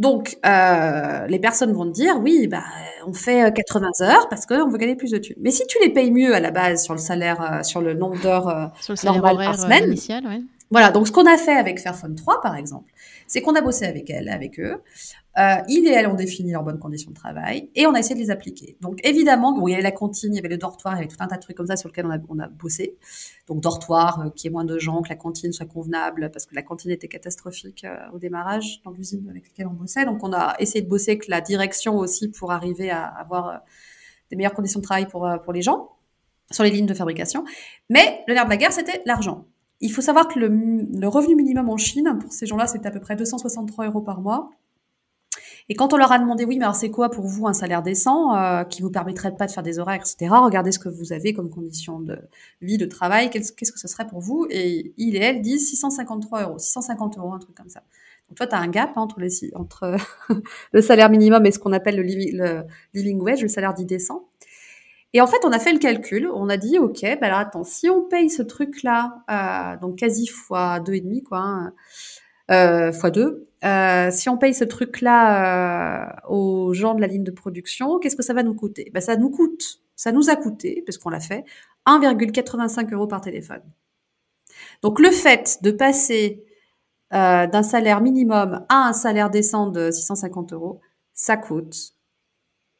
[0.00, 2.64] Donc, euh, les personnes vont te dire, oui, bah,
[3.06, 5.36] on fait 80 euh, heures parce qu'on veut gagner plus de thunes.
[5.42, 7.92] Mais si tu les payes mieux à la base sur le salaire, euh, sur le
[7.92, 10.40] nombre d'heures euh, normal par semaine, initial, ouais.
[10.70, 10.90] voilà.
[10.90, 12.90] Donc, ce qu'on a fait avec Fairphone 3, par exemple,
[13.26, 14.80] c'est qu'on a bossé avec elles, avec eux.
[15.38, 18.20] Euh, ils et ont défini leurs bonnes conditions de travail et on a essayé de
[18.20, 18.76] les appliquer.
[18.80, 21.00] Donc évidemment, bon, il y avait la cantine, il y avait le dortoir, il y
[21.00, 22.96] avait tout un tas de trucs comme ça sur lesquels on a, on a bossé.
[23.46, 26.54] Donc dortoir, euh, qui est moins de gens, que la cantine soit convenable, parce que
[26.56, 30.04] la cantine était catastrophique euh, au démarrage dans l'usine avec laquelle on bossait.
[30.04, 33.56] Donc on a essayé de bosser avec la direction aussi pour arriver à avoir euh,
[34.30, 35.90] des meilleures conditions de travail pour, pour les gens
[36.50, 37.44] sur les lignes de fabrication.
[37.88, 39.46] Mais le nerf de la guerre, c'était l'argent.
[39.80, 42.90] Il faut savoir que le, le revenu minimum en Chine, pour ces gens-là, c'était à
[42.90, 44.50] peu près 263 euros par mois
[45.70, 47.84] et quand on leur a demandé, oui, mais alors c'est quoi pour vous un salaire
[47.84, 50.26] décent euh, qui vous permettrait pas de faire des horaires, etc.
[50.42, 52.18] Regardez ce que vous avez comme conditions de
[52.60, 53.30] vie, de travail.
[53.30, 54.48] Qu'est-ce que ce serait pour vous?
[54.50, 57.84] Et il et elle disent 653 euros, 650 euros, un truc comme ça.
[58.28, 59.06] Donc toi, tu as un gap hein,
[59.54, 59.96] entre,
[60.72, 64.26] le salaire minimum et ce qu'on appelle le, le, living wage, le salaire dit décent.
[65.12, 66.28] Et en fait, on a fait le calcul.
[66.34, 70.26] On a dit, ok, ben alors attends, si on paye ce truc-là, euh, donc quasi
[70.26, 71.74] fois deux et demi, quoi, hein,
[72.50, 77.24] euh, fois deux, euh, si on paye ce truc-là euh, aux gens de la ligne
[77.24, 78.90] de production, qu'est-ce que ça va nous coûter?
[78.94, 81.44] Ben, Ça nous coûte, ça nous a coûté, parce qu'on l'a fait,
[81.86, 83.62] 1,85 euros par téléphone.
[84.82, 86.44] Donc le fait de passer
[87.12, 90.80] euh, d'un salaire minimum à un salaire décent de 650 euros,
[91.12, 91.94] ça coûte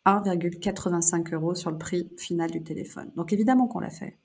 [0.07, 3.11] 1,85 euros sur le prix final du téléphone.
[3.17, 4.19] Donc évidemment qu'on l'a fait.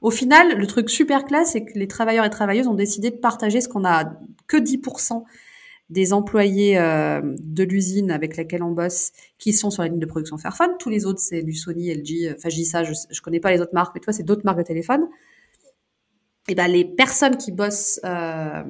[0.00, 3.16] Au final, le truc super classe, c'est que les travailleurs et travailleuses ont décidé de
[3.16, 4.12] partager ce qu'on a
[4.46, 5.24] que 10%
[5.92, 10.06] des employés euh, de l'usine avec laquelle on bosse qui sont sur la ligne de
[10.06, 10.70] production Fairphone.
[10.78, 12.34] Tous les autres, c'est du Sony, LG.
[12.34, 14.44] Enfin, je dis ça, je, je connais pas les autres marques, mais toi, c'est d'autres
[14.44, 15.06] marques de téléphone.
[16.48, 18.64] Et ben, les personnes qui bossent euh,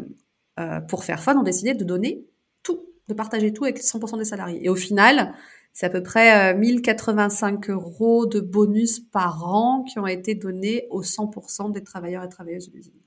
[0.59, 2.27] euh, pour Fairphone ont décidé de donner
[2.65, 4.65] tout, de partager tout avec 100% des salariés.
[4.65, 5.33] Et au final,
[5.73, 11.03] c'est à peu près 1085 euros de bonus par an qui ont été donnés aux
[11.03, 13.02] 100% des travailleurs et travailleuses de l'usine.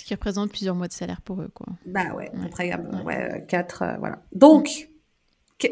[0.00, 1.66] Ce qui représente plusieurs mois de salaire pour eux, quoi.
[1.84, 3.44] Bah ouais, après, ouais.
[3.46, 4.22] quatre, euh, voilà.
[4.32, 4.88] Donc,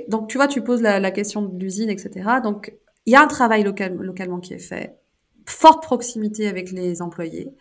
[0.09, 2.29] donc, tu vois, tu poses la, question de l'usine, etc.
[2.43, 2.75] Donc,
[3.07, 4.99] il y a un travail local, localement qui est fait,
[5.47, 7.55] forte proximité avec les employés.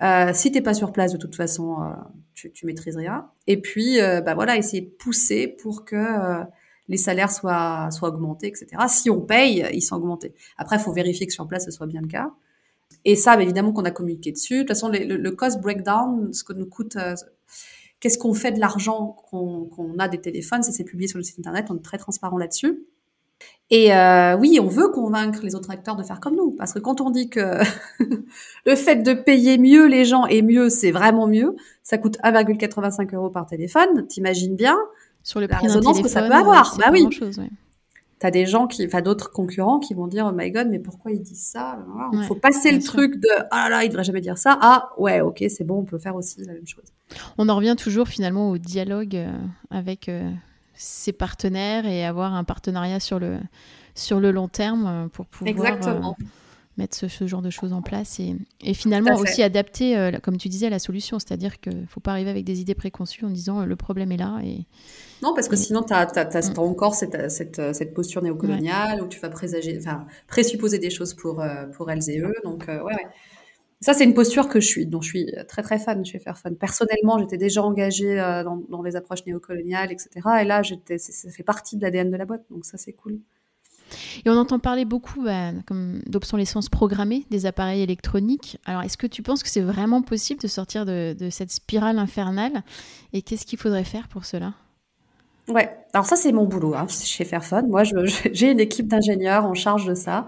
[0.00, 1.92] Euh, si t'es pas sur place, de toute façon, euh,
[2.32, 3.28] tu, tu maîtrises rien.
[3.46, 6.42] Et puis, euh, bah voilà, essayer de pousser pour que euh,
[6.88, 8.68] les salaires soient, soient augmentés, etc.
[8.88, 10.34] Si on paye, ils sont augmentés.
[10.56, 12.30] Après, il faut vérifier que sur place, ce soit bien le cas.
[13.04, 14.54] Et ça, bah, évidemment qu'on a communiqué dessus.
[14.54, 17.14] De toute façon, le, le, cost breakdown, ce que nous coûte, euh,
[18.00, 21.66] qu'est-ce qu'on fait de l'argent qu'on a des téléphones, c'est publié sur le site internet,
[21.70, 22.84] on est très transparent là-dessus.
[23.70, 26.78] Et euh, oui, on veut convaincre les autres acteurs de faire comme nous, parce que
[26.78, 27.60] quand on dit que
[28.66, 33.14] le fait de payer mieux les gens et mieux, c'est vraiment mieux, ça coûte 1,85
[33.14, 34.06] euros par téléphone.
[34.08, 34.76] T'imagines bien
[35.22, 36.76] sur le prix la résonance que ça peut avoir.
[36.78, 37.06] Bah oui.
[37.12, 37.48] Chose, ouais
[38.20, 41.10] t'as des gens qui, enfin d'autres concurrents qui vont dire oh my god mais pourquoi
[41.10, 41.78] ils disent ça?
[42.12, 44.56] Il faut passer le truc de ah là là il devrait jamais dire ça.
[44.60, 46.84] Ah ouais ok c'est bon on peut faire aussi la même chose.
[47.38, 49.32] On en revient toujours finalement au dialogue euh,
[49.70, 50.30] avec euh,
[50.74, 53.38] ses partenaires et avoir un partenariat sur le
[53.94, 56.16] sur le long terme euh, pour pouvoir Exactement
[56.80, 60.48] mettre ce, genre de choses en place et, et finalement aussi adapter, euh, comme tu
[60.48, 61.18] disais, la solution.
[61.18, 64.10] C'est-à-dire qu'il ne faut pas arriver avec des idées préconçues en disant euh, le problème
[64.12, 64.40] est là.
[64.42, 64.64] Et,
[65.22, 66.58] non, parce que sinon, tu as, mm.
[66.58, 69.78] encore cette, cette, cette, posture néocoloniale où tu vas présager,
[70.26, 72.34] présupposer des choses pour, euh, pour elles et eux.
[72.44, 73.06] Donc, ouais, ouais.
[73.82, 76.56] Ça, c'est une posture que je suis, dont je suis très très fan chez Fairphone.
[76.56, 80.10] Personnellement, j'étais déjà engagée dans, dans, les approches néocoloniales, etc.
[80.42, 83.20] Et là, ça fait partie de l'ADN de la boîte, donc ça, c'est cool.
[84.24, 85.52] Et on entend parler beaucoup bah,
[86.06, 88.58] d'obsolescence programmée des appareils électroniques.
[88.64, 92.62] Alors, est-ce que tu penses que c'est vraiment possible de sortir de, cette spirale infernale
[93.12, 94.54] Et qu'est-ce qu'il faudrait faire pour cela?
[95.48, 97.68] Ouais, alors ça, c'est mon boulot hein, chez Fairphone.
[97.68, 100.26] Moi, j'ai une équipe d'ingénieurs en charge de ça.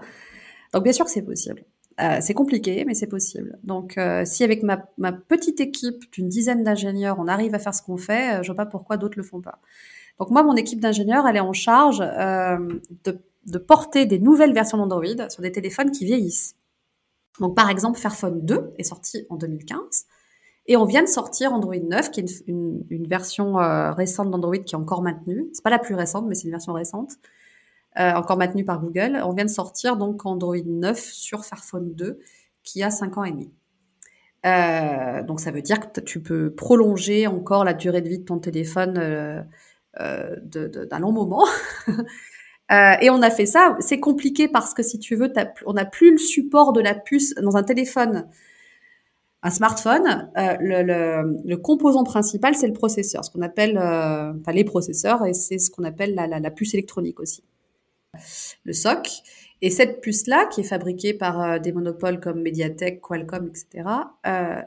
[0.73, 1.63] Donc, bien sûr que c'est possible.
[2.01, 3.57] Euh, c'est compliqué, mais c'est possible.
[3.63, 4.77] Donc, euh, si avec ma,
[5.11, 8.55] petite équipe d'une dizaine d'ingénieurs, on arrive à faire ce qu'on fait, euh, je vois
[8.55, 9.59] pas pourquoi d'autres le font pas.
[10.19, 14.77] Donc, moi, mon équipe d'ingénieurs, elle est en charge de, de, porter des nouvelles versions
[14.77, 16.55] d'Android sur des téléphones qui vieillissent.
[17.39, 20.05] Donc, par exemple, Fairphone 2 est sorti en 2015.
[20.67, 23.55] Et on vient de sortir Android 9, qui est une, version
[23.93, 25.49] récente d'Android qui est encore maintenue.
[25.51, 27.17] C'est pas la plus récente, mais c'est une version récente.
[27.99, 29.21] Euh, encore maintenu par Google.
[29.23, 32.19] On vient de sortir donc Android 9 sur Fairphone 2
[32.63, 33.51] qui a 5 ans et demi.
[34.47, 38.25] Euh, donc ça veut dire que tu peux prolonger encore la durée de vie de
[38.25, 39.43] ton téléphone euh,
[39.99, 41.45] euh d'un long moment.
[42.71, 43.75] euh, et on a fait ça.
[43.79, 45.31] C'est compliqué parce que si tu veux,
[45.65, 48.27] on n'a plus le support de la puce dans un téléphone,
[49.41, 50.31] un smartphone.
[50.37, 55.59] Euh, le, composant principal, c'est le processeur, ce qu'on appelle, enfin les processeurs, et c'est
[55.59, 57.43] ce qu'on appelle la, puce électronique aussi
[58.63, 59.23] le SOC.
[59.61, 63.89] Et cette puce-là, qui est fabriquée par euh, des monopoles comme Mediatek, Qualcomm, etc.,
[64.27, 64.61] euh,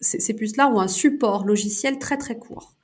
[0.00, 2.74] ces puces-là ont un support logiciel très très court.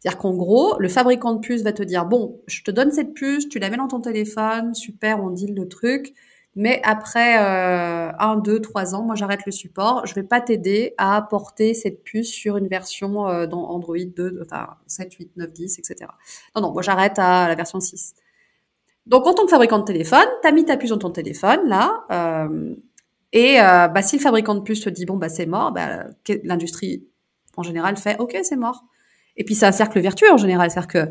[0.00, 3.14] C'est-à-dire qu'en gros, le fabricant de puces va te dire, bon, je te donne cette
[3.14, 6.14] puce, tu la mets dans ton téléphone, super, on deal le truc,
[6.54, 10.94] mais après euh, un, deux, trois ans, moi j'arrête le support, je vais pas t'aider
[10.98, 15.52] à apporter cette puce sur une version euh, dans Android 2, enfin 7, 8, 9,
[15.52, 16.10] 10, etc.
[16.54, 18.14] Non, non, moi j'arrête à la version 6.
[19.06, 21.66] Donc, en tant que fabricant de téléphone, tu as mis ta puce dans ton téléphone,
[21.66, 22.74] là, euh,
[23.32, 26.04] et euh, bah, si le fabricant de puce te dit, bon, bah, c'est mort, bah,
[26.44, 27.06] l'industrie,
[27.56, 28.84] en général, fait, OK, c'est mort.
[29.38, 30.70] Et puis, c'est un cercle vertueux, en général.
[30.70, 31.10] C'est-à-dire que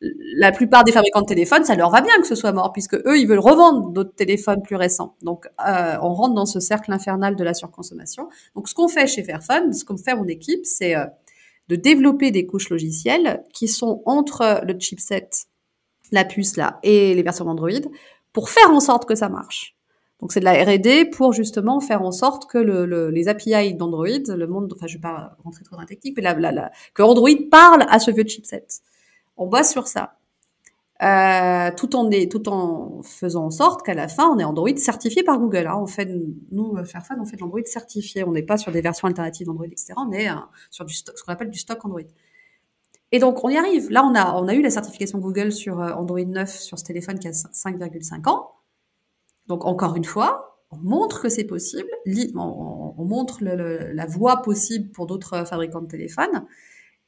[0.00, 2.94] la plupart des fabricants de téléphones, ça leur va bien que ce soit mort, puisque
[2.94, 5.16] eux, ils veulent revendre d'autres téléphones plus récents.
[5.22, 8.28] Donc, euh, on rentre dans ce cercle infernal de la surconsommation.
[8.54, 11.04] Donc, ce qu'on fait chez Fairphone, ce qu'on fait mon équipe, c'est euh,
[11.68, 15.28] de développer des couches logicielles qui sont entre le chipset
[16.12, 17.70] la puce là et les versions d'Android
[18.32, 19.77] pour faire en sorte que ça marche.
[20.20, 24.06] Donc c'est de la R&D pour justement faire en sorte que le, les API d'Android,
[24.06, 27.02] le monde, enfin je vais pas rentrer trop dans la technique, mais la, la, que
[27.02, 28.66] Android parle à ce vieux chipset.
[29.36, 30.14] On bosse sur ça.
[31.00, 34.76] Euh, tout en est, tout en faisant en sorte qu'à la fin on est Android
[34.76, 35.68] certifié par Google.
[35.68, 35.86] Hein.
[35.86, 36.08] Fait
[36.50, 38.24] nous euh, Fairphone, on fait de l'Android certifié.
[38.24, 39.94] On n'est pas sur des versions alternatives d'Android etc.
[39.96, 40.34] On est euh,
[40.70, 42.00] sur du stock, ce qu'on appelle du stock Android.
[43.10, 43.90] Et donc, on y arrive.
[43.90, 46.84] Là, on a, on a eu la certification Google sur euh, Android 9 sur ce
[46.84, 48.50] téléphone qui a 5,5 ans.
[49.48, 51.88] Donc, encore une fois, on montre que c'est possible.
[52.34, 56.44] On, on montre le, la voie possible pour d'autres fabricants de téléphones.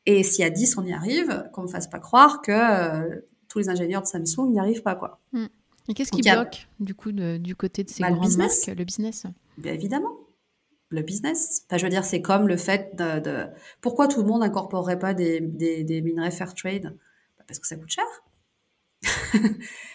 [0.06, 3.58] Et si à 10, on y arrive, qu'on ne fasse pas croire que euh, tous
[3.58, 5.20] les ingénieurs de Samsung n'y arrivent pas, quoi.
[5.32, 5.46] Hmm.
[5.88, 9.26] Et qu'est-ce qui bloque, du coup, du côté de ces bah, grandes marques, le business?
[9.58, 10.16] Bien évidemment
[10.90, 11.62] le business.
[11.66, 13.46] Enfin, je veux dire, c'est comme le fait de, de,
[13.80, 16.96] Pourquoi tout le monde n'incorporerait pas des, des, des minerais fair trade?
[17.38, 18.04] Bah, Parce que ça coûte cher.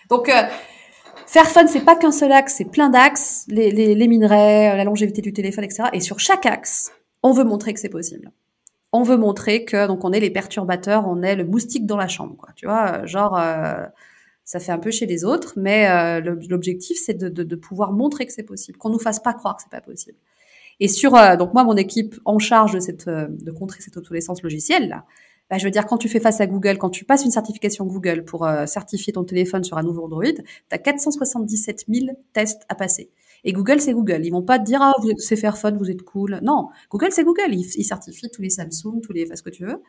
[0.09, 0.43] Donc, euh,
[1.27, 5.33] Fairphone, c'est pas qu'un seul axe, c'est plein d'axes, les, minerais, euh, la longévité du
[5.33, 5.89] téléphone, etc.
[5.93, 6.91] Et sur chaque axe,
[7.23, 8.31] on veut montrer que c'est possible.
[8.91, 12.07] On veut montrer que donc on est les perturbateurs, on est le moustique dans la
[12.07, 12.49] chambre, quoi.
[12.55, 13.85] Tu vois, euh, genre euh,
[14.45, 17.91] ça fait un peu chez les autres, mais euh, l'objectif c'est de, de, de, pouvoir
[17.91, 20.17] montrer que c'est possible, qu'on nous fasse pas croire que c'est pas possible.
[20.79, 23.97] Et sur euh, donc moi mon équipe en charge de cette euh, de contrer cette
[23.97, 25.05] obsolescence logicielle là,
[25.49, 27.85] bah, je veux dire quand tu fais face à Google, quand tu passes une certification
[27.85, 32.63] Google pour euh, certifier ton téléphone sur un nouveau Android, tu as 477 000 tests
[32.69, 33.11] à passer.
[33.43, 34.25] Et Google, c'est Google.
[34.25, 36.39] Ils vont pas te dire, ah, c'est Fairphone, vous êtes cool.
[36.41, 37.53] Non, Google, c'est Google.
[37.53, 39.83] Ils, ils, certifient tous les Samsung, tous les, ce que tu veux.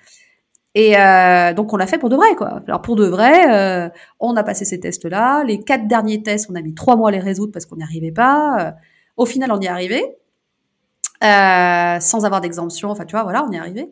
[0.75, 2.61] Et euh, donc, on l'a fait pour de vrai, quoi.
[2.67, 3.89] Alors, pour de vrai, euh,
[4.21, 5.43] on a passé ces tests-là.
[5.45, 7.83] Les quatre derniers tests, on a mis trois mois à les résoudre parce qu'on n'y
[7.83, 8.75] arrivait pas.
[9.17, 10.05] Au final, on y est arrivé.
[11.25, 12.91] Euh, sans avoir d'exemption.
[12.91, 13.91] Enfin, tu vois, voilà, on est arrivé.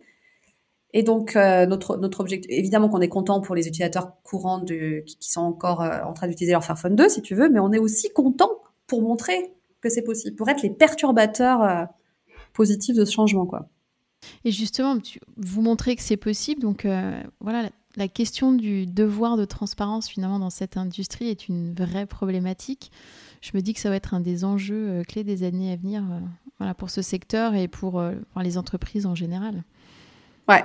[0.97, 5.17] Et donc, euh, notre, notre objectif, évidemment qu'on est content pour les utilisateurs courants qui,
[5.19, 7.81] sont encore euh, en train d'utiliser leur Fairphone 2, si tu veux, mais on est
[7.81, 8.51] aussi content
[8.87, 11.85] pour montrer que c'est possible, pour être les perturbateurs euh,
[12.53, 13.69] positifs de ce changement, quoi.
[14.45, 14.97] Et justement,
[15.37, 16.87] vous montrez que c'est possible, donc
[17.41, 22.91] voilà, la, question du devoir de transparence finalement dans cette industrie est une vraie problématique.
[23.43, 26.05] Je me dis que ça va être un des enjeux clés des années à venir
[26.57, 28.03] voilà, pour ce secteur et pour,
[28.43, 29.63] les entreprises en général.
[30.49, 30.65] Ouais,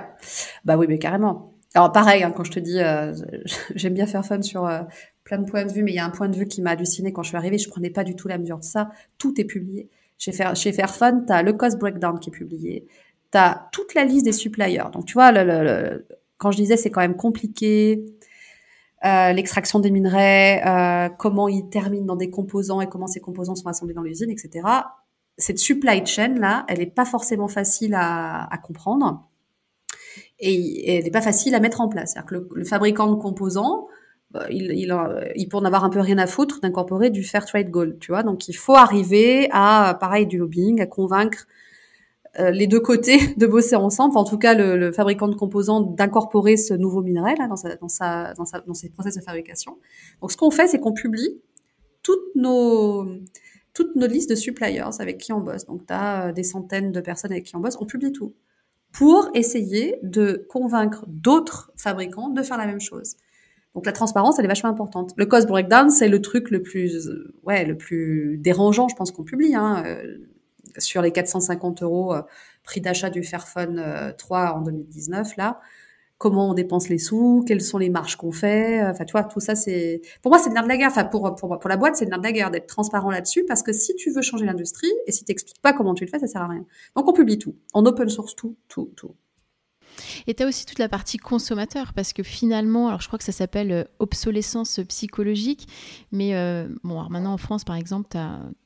[0.64, 1.54] bah oui, mais carrément.
[1.74, 3.14] Alors pareil, hein, quand je te dis, euh,
[3.74, 4.82] j'aime bien faire fun sur euh,
[5.24, 6.70] plein de points de vue, mais il y a un point de vue qui m'a
[6.70, 8.90] halluciné quand je suis arrivée, je prenais pas du tout la mesure de ça.
[9.18, 9.88] Tout est publié.
[10.18, 12.86] Chez, Fair, chez Fairphone, tu as le cost breakdown qui est publié,
[13.32, 14.82] tu as toute la liste des suppliers.
[14.92, 16.06] Donc tu vois, le, le, le,
[16.36, 18.04] quand je disais c'est quand même compliqué,
[19.06, 23.54] euh, l'extraction des minerais, euh, comment ils terminent dans des composants et comment ces composants
[23.54, 24.62] sont assemblés dans l'usine, etc
[25.40, 29.29] cette supply chain là, elle n'est pas forcément facile à, à comprendre
[30.40, 32.12] et, et, n'est pas facile à mettre en place.
[32.12, 33.86] C'est-à-dire que le, le, fabricant de composants
[34.30, 34.96] bah, il, il,
[35.34, 38.12] il peut en avoir un peu rien à foutre d'incorporer du fair trade goal, tu
[38.12, 38.22] vois.
[38.22, 41.46] Donc il faut arriver à, pareil, du lobbying, à convaincre
[42.38, 45.80] euh, les deux côtés de bosser ensemble, en tout cas le, le fabricant de composants
[45.80, 49.20] d'incorporer ce nouveau minerai là, dans, sa, dans, sa, dans, sa, dans ses process de
[49.20, 49.78] fabrication.
[50.20, 51.40] Donc ce qu'on fait, c'est qu'on publie
[52.02, 53.06] toutes nos
[53.72, 55.66] toutes nos listes de suppliers avec qui on bosse.
[55.66, 58.32] Donc tu as euh, des centaines de personnes avec qui on bosse, on publie tout
[58.92, 63.16] pour essayer de convaincre d'autres fabricants de faire la même chose.
[63.74, 65.12] Donc la transparence, elle est vachement importante.
[65.16, 67.08] Le cost breakdown, c'est le truc le plus,
[67.44, 69.54] ouais, le plus dérangeant, je pense qu'on publie.
[69.54, 70.18] Hein, euh,
[70.78, 72.22] sur les 450 euros euh,
[72.62, 75.60] prix d'achat du Fairphone 3 euh, en 2019, là,
[76.20, 78.82] comment on dépense les sous, quelles sont les marges qu'on fait.
[78.84, 80.90] Enfin, tu vois, tout ça, c'est pour moi, c'est de nerf de la guerre.
[80.90, 83.44] Enfin, pour pour pour la boîte, c'est de nerf de la guerre d'être transparent là-dessus,
[83.46, 86.10] parce que si tu veux changer l'industrie et si tu n'expliques pas comment tu le
[86.10, 86.66] fais, ça sert à rien.
[86.94, 89.14] Donc, on publie tout, on open source tout, tout, tout.
[90.26, 93.24] Et tu as aussi toute la partie consommateur, parce que finalement, alors je crois que
[93.24, 95.68] ça s'appelle euh, obsolescence psychologique,
[96.12, 98.18] mais euh, bon, alors maintenant en France, par exemple, tu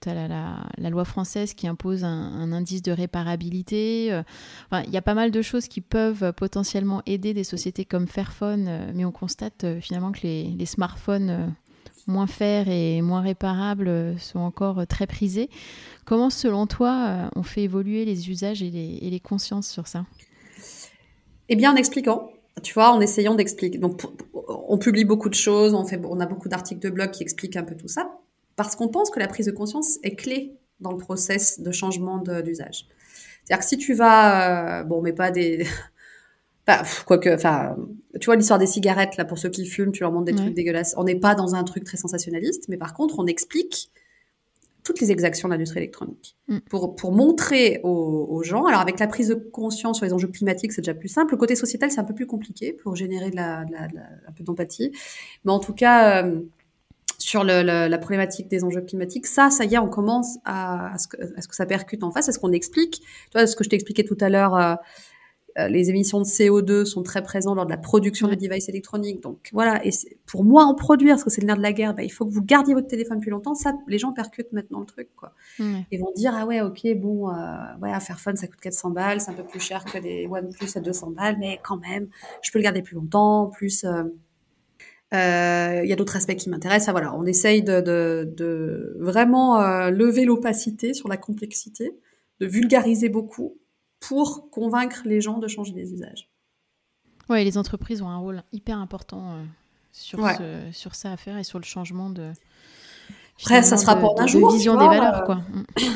[0.09, 4.13] as, la, loi française qui impose un, indice de réparabilité.
[4.13, 4.23] Euh,
[4.87, 8.93] il y a pas mal de choses qui peuvent potentiellement aider des sociétés comme Fairphone,
[8.95, 11.55] mais on constate finalement que les, smartphones
[12.07, 15.49] moins fer et moins réparables sont encore très prisés.
[16.05, 20.05] Comment, selon toi, on fait évoluer les usages et les consciences sur ça?
[21.49, 22.31] Eh bien, en expliquant,
[22.63, 23.79] tu vois, en essayant d'expliquer.
[23.79, 24.01] Donc,
[24.35, 27.57] on publie beaucoup de choses, on, fait, on a beaucoup d'articles de blog qui expliquent
[27.57, 28.19] un peu tout ça,
[28.57, 32.19] parce qu'on pense que la prise de conscience est clé dans le process de changement
[32.19, 32.87] d'usage.
[33.45, 35.67] C'est-à-dire que si tu vas, euh, bon, mais pas des,
[36.67, 37.77] Enfin, quoique, enfin,
[38.19, 40.55] tu vois l'histoire des cigarettes là pour ceux qui fument, tu leur montres des trucs
[40.55, 40.95] dégueulasses.
[40.97, 43.91] On n'est pas dans un truc très sensationnaliste, mais par contre, on explique
[44.85, 46.59] toutes les exactions de l'industrie électronique mm.
[46.71, 48.67] pour, pour montrer aux, gens.
[48.67, 51.33] Alors avec la prise de conscience sur les enjeux climatiques, c'est déjà plus simple.
[51.33, 53.83] Le côté sociétal, c'est un peu plus compliqué pour générer de la, de la,
[54.29, 54.93] un peu d'empathie.
[55.45, 56.43] Mais en tout cas, euh,
[57.19, 60.99] sur le, la problématique des enjeux climatiques, ça, ça y est, on commence à, à,
[60.99, 63.01] ce, que, à ce que ça percute en face, à ce qu'on explique.
[63.01, 64.55] Tu vois, ce que je t'expliquais tout à l'heure.
[64.55, 64.75] Euh,
[65.57, 69.23] les émissions de CO2 sont très présentes lors de la production de devices électroniques.
[69.23, 69.91] Donc voilà, et
[70.27, 72.27] pour moi en produire, parce que c'est le nerf de la guerre, bah, il faut
[72.27, 73.55] que vous gardiez votre téléphone plus longtemps.
[73.55, 75.33] Ça, les gens percutent maintenant le truc, quoi.
[75.59, 77.33] Ils vont dire ah ouais, ok, bon, euh,
[77.81, 80.27] ouais, à faire fun, ça coûte 400 balles, c'est un peu plus cher que les
[80.27, 82.09] OnePlus à 200 balles, mais quand même,
[82.43, 83.47] je peux le garder plus longtemps.
[83.47, 84.03] Plus, euh,
[85.15, 86.91] euh, il y a d'autres aspects qui m'intéressent.
[86.91, 91.93] voilà, on essaye de, de, de vraiment lever l'opacité sur la complexité,
[92.41, 93.57] de vulgariser beaucoup
[94.09, 96.29] pour convaincre les gens de changer des usages.
[97.29, 99.45] Oui, les entreprises ont un rôle hyper important euh,
[99.93, 100.21] sur,
[100.73, 102.33] sur ça à faire et sur le changement de.
[103.41, 104.53] Après, ça se rapporte un jour.
[104.53, 105.41] vision des valeurs, euh, quoi.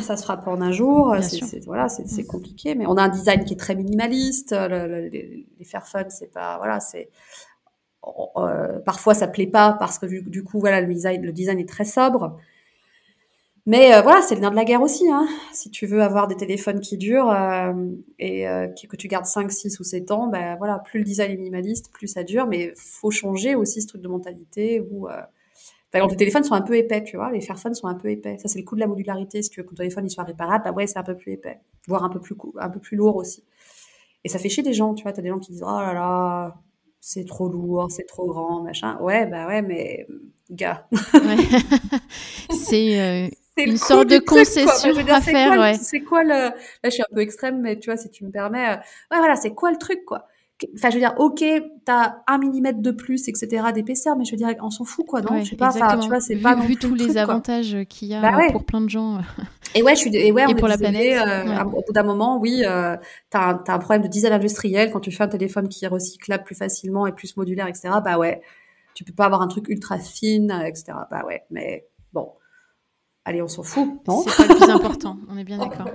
[0.02, 1.14] Ça se rapporte un jour.
[1.20, 4.52] C'est, voilà, c'est, compliqué, mais on a un design qui est très minimaliste.
[4.52, 7.10] les, faire fun, c'est pas, voilà, c'est.
[8.36, 11.58] Euh, parfois, ça plaît pas parce que du, du, coup, voilà, le design, le design
[11.58, 12.38] est très sobre.
[13.68, 15.06] Mais euh, voilà, c'est le nerf de la guerre aussi.
[15.10, 15.28] Hein.
[15.52, 17.74] Si tu veux avoir des téléphones qui durent euh,
[18.18, 21.32] et euh, que tu gardes 5, 6 ou 7 ans, ben voilà, plus le design
[21.32, 22.46] est minimaliste, plus ça dure.
[22.46, 25.28] Mais faut changer aussi ce truc de mentalité où, par
[25.92, 27.30] exemple, les téléphones sont un peu épais, tu vois.
[27.30, 28.38] Les Fairphones sont un peu épais.
[28.38, 29.42] Ça, c'est le coup de la modularité.
[29.42, 31.32] Si tu veux que ton téléphone il soit réparable, bah ouais, c'est un peu plus
[31.32, 33.44] épais, voire un peu plus un peu plus lourd aussi.
[34.24, 35.12] Et ça fait chier des gens, tu vois.
[35.12, 36.56] T'as des gens qui disent oh là là,
[37.00, 38.98] c'est trop lourd, c'est trop grand, machin.
[39.00, 40.06] Ouais, bah ouais, mais
[40.50, 40.86] gars.
[42.50, 45.74] c'est une sorte de concession à faire, ouais.
[45.74, 46.52] C'est quoi le, là,
[46.84, 49.36] je suis un peu extrême, mais tu vois, si tu me permets, euh, ouais, voilà,
[49.36, 50.26] c'est quoi le truc, quoi?
[50.74, 51.44] Enfin, je veux dire, ok,
[51.84, 55.20] t'as un millimètre de plus, etc., d'épaisseur, mais je veux dire, on s'en fout, quoi,
[55.20, 55.38] non?
[55.42, 58.36] je sais pas, tu vois, c'est pas vu tous les avantages qu'il y a bah
[58.50, 59.20] pour plein de gens.
[59.74, 61.20] Et ouais, je suis, et ouais, on pour la planète.
[61.26, 62.96] Euh, Au bout d'un moment, oui, euh,
[63.28, 66.42] t'as un, un problème de design industriel quand tu fais un téléphone qui est recyclable
[66.42, 67.90] plus facilement et plus modulaire, etc.
[68.02, 68.40] Bah ouais,
[68.94, 70.94] tu peux pas avoir un truc ultra fine, etc.
[71.10, 72.32] Bah ouais, mais bon
[73.28, 74.24] allez, on s'en fout, non?
[74.26, 75.86] C'est pas le plus important, on est bien d'accord.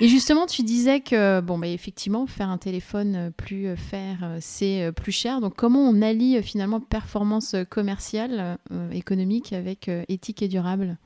[0.00, 4.38] Et justement, tu disais que, bon, bah, effectivement, faire un téléphone plus euh, faire, euh,
[4.40, 5.40] c'est euh, plus cher.
[5.40, 8.58] Donc, comment on allie finalement performance commerciale,
[8.92, 10.96] économique avec éthique et durable?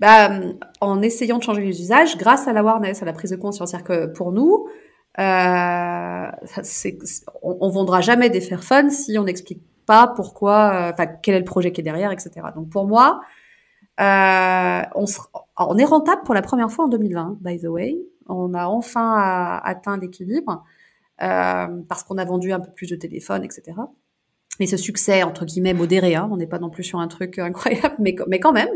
[0.00, 0.30] Bah,
[0.80, 3.70] En essayant de changer les usages grâce à l'awareness, à la prise de conscience.
[3.70, 4.66] C'est-à-dire que pour nous,
[5.18, 6.26] euh,
[7.42, 11.44] on, on vendra jamais des Fairphone si on n'explique pas pourquoi, enfin, quel est le
[11.44, 12.30] projet qui est derrière, etc.
[12.54, 13.20] Donc, pour moi,
[14.00, 15.04] euh, on,
[15.58, 17.96] on, est rentable pour la première fois en 2020, by the way.
[18.28, 20.64] On a enfin atteint l'équilibre
[21.22, 23.72] euh, parce qu'on a vendu un peu plus de téléphones, etc.
[24.60, 27.38] Et ce succès, entre guillemets, modéré, hein, on n'est pas non plus sur un truc
[27.40, 28.68] incroyable, mais, mais quand même,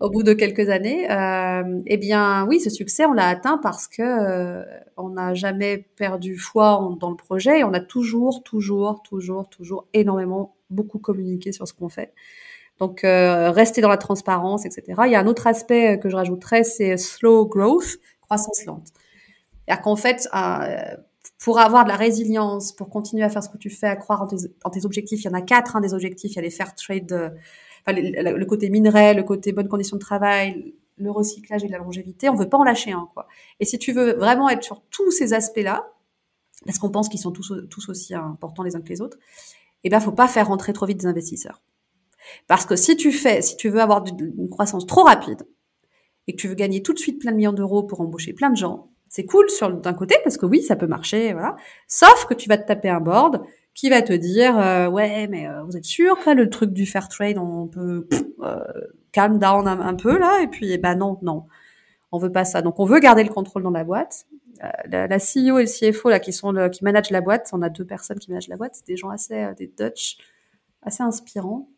[0.00, 3.88] au bout de quelques années, euh, eh bien, oui, ce succès, on l'a atteint parce
[3.88, 4.64] que euh,
[4.96, 9.86] on n'a jamais perdu foi dans le projet et on a toujours, toujours, toujours, toujours
[9.94, 12.12] énormément beaucoup communiquer sur ce qu'on fait.
[12.80, 15.02] Donc, euh, rester dans la transparence, etc.
[15.06, 18.88] Il y a un autre aspect que je rajouterais, c'est slow growth, croissance lente.
[19.66, 20.96] C'est-à-dire qu'en fait, euh,
[21.38, 24.22] pour avoir de la résilience, pour continuer à faire ce que tu fais, à croire
[24.22, 26.32] en tes, objectifs, il y en a quatre, hein, des objectifs.
[26.32, 27.30] Il y a les fair trade, euh,
[27.86, 32.28] le, côté minerai, le côté bonnes conditions de travail, le recyclage et la longévité.
[32.28, 33.28] On veut pas en lâcher un, quoi.
[33.60, 35.90] Et si tu veux vraiment être sur tous ces aspects-là,
[36.66, 39.18] parce qu'on pense qu'ils sont tous, tous aussi importants les uns que les autres,
[39.84, 41.60] eh ben, faut pas faire rentrer trop vite des investisseurs.
[42.46, 45.42] Parce que si tu fais, si tu veux avoir une croissance trop rapide
[46.26, 48.50] et que tu veux gagner tout de suite plein de millions d'euros pour embaucher plein
[48.50, 51.54] de gens, c'est cool sur d'un côté parce que oui, ça peut marcher, voilà.
[51.86, 55.46] Sauf que tu vas te taper un board qui va te dire euh, ouais, mais
[55.46, 58.08] euh, vous êtes sûr que le truc du fair trade, on peut
[58.42, 58.58] euh,
[59.12, 61.44] calm down un, peu là et puis bah non, non,
[62.10, 62.60] on veut pas ça.
[62.60, 64.26] Donc on veut garder le contrôle dans la boîte.
[64.64, 67.68] Euh, la, CEO et le CFO là qui sont qui managent la boîte, on a
[67.68, 70.18] deux personnes qui managent la boîte, c'est des gens assez des Dutch
[70.82, 71.68] assez inspirants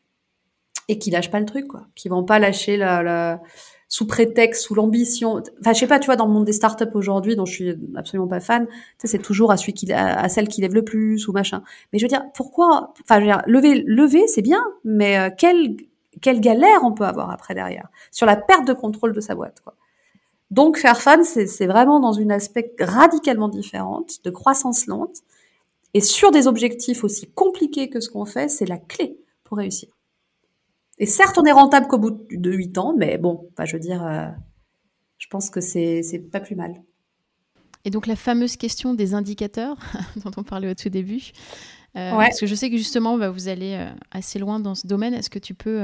[0.88, 1.86] et qui lâchent pas le truc, quoi.
[1.94, 3.40] Qui vont pas lâcher la, la
[3.88, 5.42] sous prétexte, sous l'ambition.
[5.60, 7.74] Enfin, je sais pas, tu vois, dans le monde des startups aujourd'hui, dont je suis
[7.94, 8.66] absolument pas fan,
[9.02, 11.62] c'est toujours à celui qui, à, celle qui lève le plus ou machin.
[11.92, 15.30] Mais je veux dire, pourquoi, enfin, je veux dire, lever, lever, c'est bien, mais euh,
[15.36, 15.76] quelle,
[16.20, 17.88] quelle galère on peut avoir après derrière?
[18.10, 19.74] Sur la perte de contrôle de sa boîte, quoi.
[20.52, 25.22] Donc, faire fan, c'est vraiment dans une aspect radicalement différente, de croissance lente,
[25.92, 29.95] et sur des objectifs aussi compliqués que ce qu'on fait, c'est la clé pour réussir.
[30.98, 34.04] Et certes, on est rentable qu'au bout de 8 ans, mais bon, je veux dire,
[34.04, 34.28] euh,
[35.18, 36.82] je pense que c'est pas plus mal.
[37.84, 39.76] Et donc la fameuse question des indicateurs
[40.24, 41.30] dont on parlait au tout début,
[41.96, 44.86] euh, parce que je sais que justement bah, vous allez euh, assez loin dans ce
[44.86, 45.14] domaine.
[45.14, 45.80] Est-ce que tu peux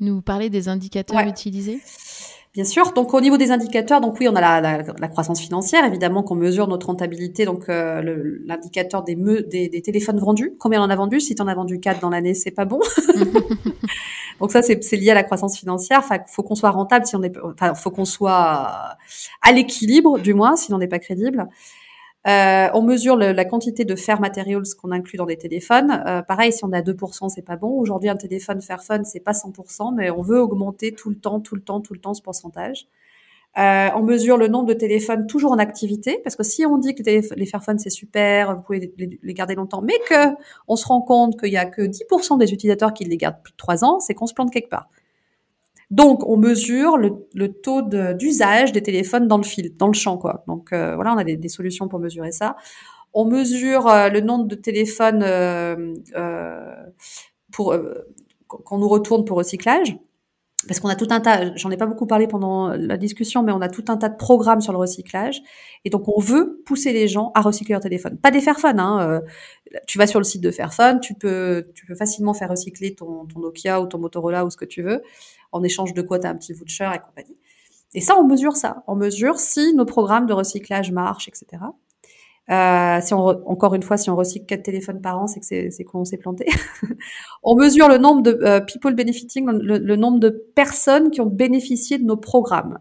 [0.00, 1.80] nous parler des indicateurs utilisés?
[2.54, 2.92] Bien sûr.
[2.92, 6.22] Donc au niveau des indicateurs, donc oui, on a la, la, la croissance financière, évidemment
[6.22, 7.44] qu'on mesure notre rentabilité.
[7.44, 8.00] Donc euh,
[8.46, 11.20] l'indicateur des, des, des, téléphones vendus, combien on en a vendu?
[11.20, 12.80] Si tu en as vendu 4 dans l'année, c'est pas bon.
[14.40, 15.98] donc ça, c'est lié à la croissance financière.
[15.98, 18.96] Enfin, faut qu'on soit rentable, si on est, enfin, faut qu'on soit
[19.42, 21.48] à l'équilibre, du moins, si on n'est pas crédible.
[22.28, 26.02] Euh, on mesure la quantité de Fair Materials qu'on inclut dans des téléphones.
[26.06, 27.70] Euh, pareil, si on a 2%, c'est pas bon.
[27.70, 31.54] Aujourd'hui, un téléphone Fairphone, c'est pas 100%, mais on veut augmenter tout le temps, tout
[31.54, 32.86] le temps, tout le temps ce pourcentage.
[33.56, 36.94] Euh, on mesure le nombre de téléphones toujours en activité, parce que si on dit
[36.94, 40.36] que les, Fairphones c'est super, vous pouvez les, garder longtemps, mais que
[40.68, 43.52] on se rend compte qu'il y a que 10% des utilisateurs qui les gardent plus
[43.52, 44.88] de 3 ans, c'est qu'on se plante quelque part.
[45.90, 50.44] Donc, on mesure le, taux d'usage des téléphones dans le fil, dans le champ, quoi.
[50.46, 52.56] Donc, euh, voilà, on a des, solutions pour mesurer ça.
[53.14, 55.94] On mesure euh, le nombre de téléphones euh,
[57.52, 57.74] pour
[58.46, 59.96] qu'on nous retourne pour recyclage.
[60.68, 63.50] Parce qu'on a tout un tas, j'en ai pas beaucoup parlé pendant la discussion, mais
[63.52, 65.42] on a tout un tas de programmes sur le recyclage.
[65.84, 68.18] Et donc, on veut pousser les gens à recycler leur téléphone.
[68.18, 69.22] Pas des Fairphone, hein.
[69.86, 73.26] tu vas sur le site de Fairphone, tu peux, tu peux facilement faire recycler ton,
[73.26, 75.02] ton Nokia ou ton Motorola ou ce que tu veux
[75.52, 77.36] en échange de quoi tu as un petit voucher et compagnie.
[77.94, 78.82] Et ça, on mesure ça.
[78.86, 81.62] On mesure si nos programmes de recyclage marchent, etc.
[82.50, 85.70] Euh, si on encore une fois, si on recycle quatre téléphones par an, c'est que
[85.70, 86.46] c'est qu'on s'est planté.
[87.42, 91.98] on mesure le nombre de euh, people benefiting, le, nombre de personnes qui ont bénéficié
[91.98, 92.78] de nos programmes.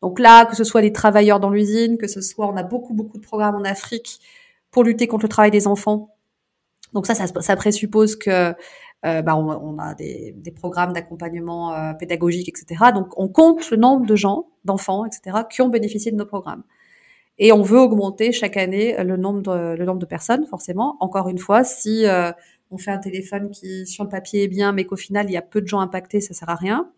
[0.00, 2.94] Donc là, que ce soit les travailleurs dans l'usine, que ce soit, on a beaucoup
[2.94, 4.20] beaucoup de programmes en Afrique
[4.70, 6.14] pour lutter contre le travail des enfants.
[6.92, 8.54] Donc ça, ça, ça présuppose que
[9.04, 12.86] euh, bah, on, a des, programmes d'accompagnement euh, pédagogique, etc.
[12.94, 16.62] Donc, on compte le nombre de gens, d'enfants, etc., qui ont bénéficié de nos programmes.
[17.38, 20.96] Et on veut augmenter chaque année le nombre de, le nombre de personnes, forcément.
[21.00, 22.30] Encore une fois, si euh,
[22.70, 25.36] on fait un téléphone qui, sur le papier, est bien, mais qu'au final, il y
[25.36, 26.90] a peu de gens impactés, ça sert à rien.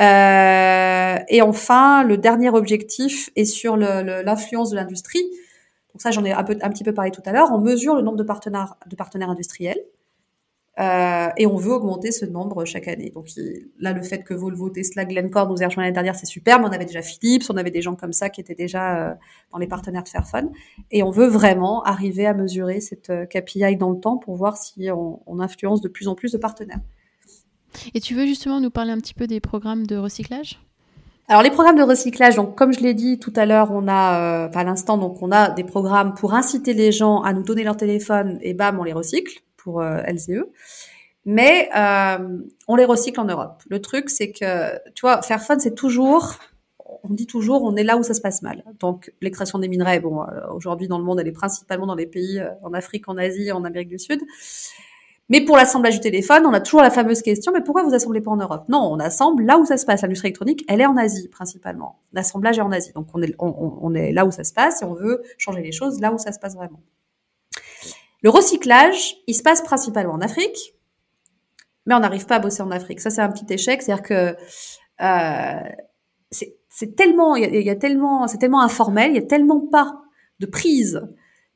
[0.00, 5.24] et enfin, le dernier objectif est sur l'influence de l'industrie.
[5.94, 7.50] Donc ça, j'en ai un, peu, un petit peu parlé tout à l'heure.
[7.52, 9.78] On mesure le nombre de partenaires, de partenaires industriels.
[10.80, 13.10] Euh, et on veut augmenter ce nombre chaque année.
[13.10, 13.28] Donc
[13.78, 16.58] là, le fait que Volvo, Tesla, Glencore nous aient rejoint l'année dernière, c'est super.
[16.58, 19.14] Mais on avait déjà Philips, on avait des gens comme ça qui étaient déjà euh,
[19.52, 20.50] dans les partenaires de Fairphone.
[20.90, 24.56] Et on veut vraiment arriver à mesurer cette euh, KPI dans le temps pour voir
[24.56, 26.80] si on, on, influence de plus en plus de partenaires.
[27.92, 30.60] Et tu veux justement nous parler un petit peu des programmes de recyclage?
[31.28, 34.50] Alors les programmes de recyclage, donc comme je l'ai dit tout à l'heure, on a,
[34.52, 37.78] à l'instant, donc on a des programmes pour inciter les gens à nous donner leur
[37.78, 40.44] téléphone et bam, on les recycle pour euh, LCE.
[41.24, 42.38] Mais euh,
[42.68, 43.62] on les recycle en Europe.
[43.68, 46.34] Le truc, c'est que, tu vois, faire fun, c'est toujours,
[47.02, 48.62] on dit toujours, on est là où ça se passe mal.
[48.78, 52.06] Donc, l'extraction des minerais, bon, euh, aujourd'hui dans le monde, elle est principalement dans les
[52.06, 54.20] pays en Afrique, en Asie, en Amérique du Sud.
[55.30, 58.20] Mais pour l'assemblage du téléphone, on a toujours la fameuse question, mais pourquoi vous assemblez
[58.20, 58.64] pas en Europe?
[58.68, 60.02] Non, on assemble là où ça se passe.
[60.02, 62.00] L'industrie électronique, elle est en Asie principalement.
[62.12, 62.92] L'assemblage est en Asie.
[62.92, 66.12] Donc on est là où ça se passe et on veut changer les choses là
[66.12, 66.82] où ça se passe vraiment.
[68.24, 70.74] Le recyclage, il se passe principalement en Afrique,
[71.84, 73.00] mais on n'arrive pas à bosser en Afrique.
[73.00, 73.82] Ça, c'est un petit échec.
[73.82, 74.34] C'est-à-dire que
[75.02, 75.70] euh,
[76.30, 80.00] c'est tellement, il y, a, tellement, c'est tellement informel, il y a tellement pas
[80.40, 81.02] de prise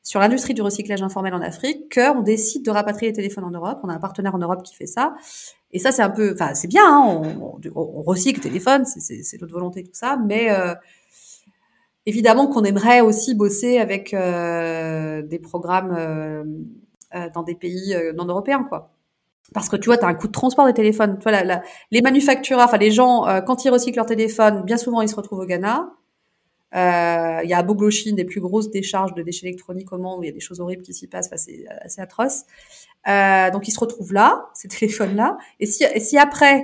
[0.03, 3.79] sur l'industrie du recyclage informel en Afrique qu'on décide de rapatrier les téléphones en Europe.
[3.83, 5.15] On a un partenaire en Europe qui fait ça.
[5.71, 9.41] Et ça, c'est un peu, enfin, c'est bien, hein, on, on, recycle le téléphone, c'est
[9.41, 10.75] notre volonté, tout ça, mais euh,
[12.09, 16.43] évidemment qu'on aimerait aussi bosser avec euh, des programmes euh,
[17.15, 18.91] euh dans des pays non européens, quoi.
[19.53, 21.17] Parce que tu vois, tu as un coût de transport des téléphones.
[21.89, 25.39] Les manufacturiers, enfin les gens, quand ils recyclent leur téléphone, bien souvent ils se retrouvent
[25.39, 25.89] au Ghana.
[26.73, 30.23] Il y a à Boglochine des plus grosses décharges de déchets électroniques au monde, où
[30.23, 32.43] il y a des choses horribles qui s'y passent, enfin, c'est assez atroce.
[33.07, 35.37] Donc ils se retrouvent là, ces téléphones-là.
[35.59, 36.63] Et si après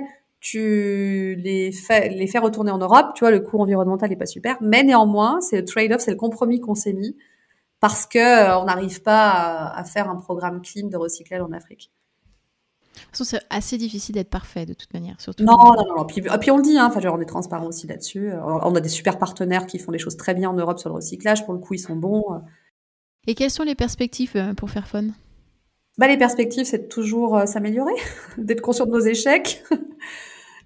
[0.50, 4.26] tu les fais, les fais retourner en Europe, tu vois, le coût environnemental n'est pas
[4.26, 7.16] super, mais néanmoins, c'est le trade-off, c'est le compromis qu'on s'est mis
[7.80, 11.52] parce que euh, on n'arrive pas à, à, faire un programme clean de recyclage en
[11.52, 11.90] Afrique.
[12.94, 15.44] De toute façon, c'est assez difficile d'être parfait de toute manière, surtout.
[15.44, 16.04] Non, non, non.
[16.06, 18.32] Puis, ah, puis on le dit, hein, genre, on est transparent aussi là-dessus.
[18.42, 20.94] On a des super partenaires qui font des choses très bien en Europe sur le
[20.94, 21.44] recyclage.
[21.44, 22.24] Pour le coup, ils sont bons.
[23.26, 25.12] Et quelles sont les perspectives euh, pour Fairphone?
[25.98, 27.94] Bah, Les perspectives, c'est toujours euh, s'améliorer,
[28.38, 29.64] d'être conscient de nos échecs,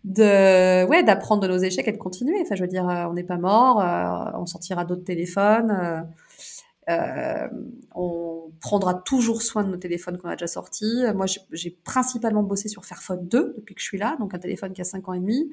[0.05, 2.39] de ouais, d'apprendre de nos échecs et de continuer.
[2.43, 3.77] Enfin, je veux dire, euh, on n'est pas mort,
[4.39, 6.07] on sortira d'autres téléphones.
[6.89, 7.49] Euh,
[7.95, 11.05] on prendra toujours soin de nos téléphones qu'on a déjà sortis.
[11.15, 14.73] Moi, j'ai principalement bossé sur Fairphone 2 depuis que je suis là, donc un téléphone
[14.73, 15.51] qui a 5 ans et demi.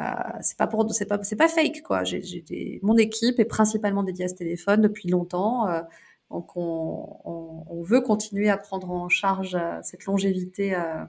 [0.00, 0.02] Euh,
[0.40, 2.02] c'est pas pour, c'est pas, c'est pas fake quoi.
[2.02, 5.68] J'ai, mon équipe est principalement dédiée à ce téléphone depuis longtemps.
[5.68, 5.82] Euh,
[6.30, 11.04] donc on, on, on, veut continuer à prendre en charge euh, cette longévité euh,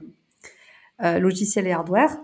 [1.02, 2.16] euh, logicielle et hardware.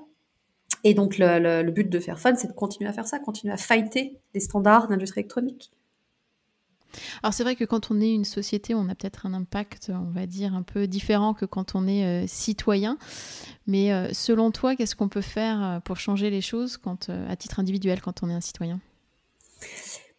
[0.85, 3.53] Et donc le, le, le but de Fairphone, c'est de continuer à faire ça, continuer
[3.53, 5.71] à fighter les standards d'industrie électronique.
[7.23, 10.11] Alors c'est vrai que quand on est une société, on a peut-être un impact, on
[10.11, 12.99] va dire, un peu différent que quand on est euh, citoyen.
[13.67, 17.31] Mais euh, selon toi, qu'est-ce qu'on peut faire euh, pour changer les choses quand, euh,
[17.31, 18.81] à titre individuel quand on est un citoyen?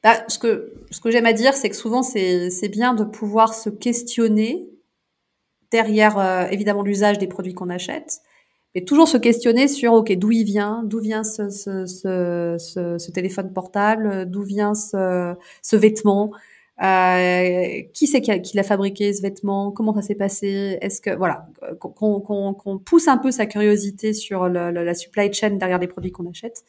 [0.01, 3.53] Bah, Ce que, ce que j'aime à dire, c'est que souvent c'est bien de pouvoir
[3.53, 4.67] se questionner
[5.71, 8.21] derrière évidemment l'usage des produits qu'on achète,
[8.75, 12.57] mais toujours se questionner sur ok d'où il vient, d'où vient ce, ce, ce,
[12.97, 16.31] ce, téléphone portable, d'où vient ce, ce vêtement,
[16.81, 21.47] euh, qui c'est qui l'a fabriqué ce vêtement Comment ça s'est passé Est-ce que voilà
[21.79, 25.79] qu'on qu'on qu'on pousse un peu sa curiosité sur le, le, la supply chain derrière
[25.79, 26.63] les produits qu'on achète.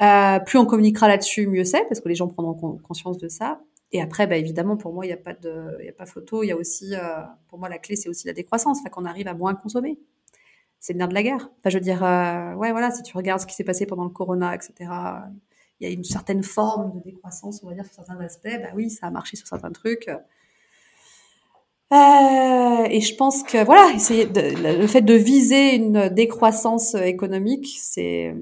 [0.00, 3.60] Euh, plus on communiquera là-dessus, mieux c'est parce que les gens prendront conscience de ça.
[3.92, 6.42] Et après, bah, évidemment, pour moi, il n'y a pas de, il a pas photo.
[6.42, 6.98] Il y a aussi, euh,
[7.48, 10.00] pour moi, la clé, c'est aussi la décroissance, enfin, qu'on arrive à moins consommer.
[10.84, 11.48] C'est le nerf de la guerre.
[11.64, 14.10] Je veux dire, euh, ouais, voilà, si tu regardes ce qui s'est passé pendant le
[14.10, 14.90] Corona, etc
[15.80, 18.48] il y a une certaine forme de décroissance, on va dire, sur certains aspects.
[18.62, 20.08] Bah oui, ça a marché sur certains trucs.
[20.08, 20.18] Euh,
[22.90, 28.34] et je pense que voilà, de, le fait de viser une décroissance économique, c'est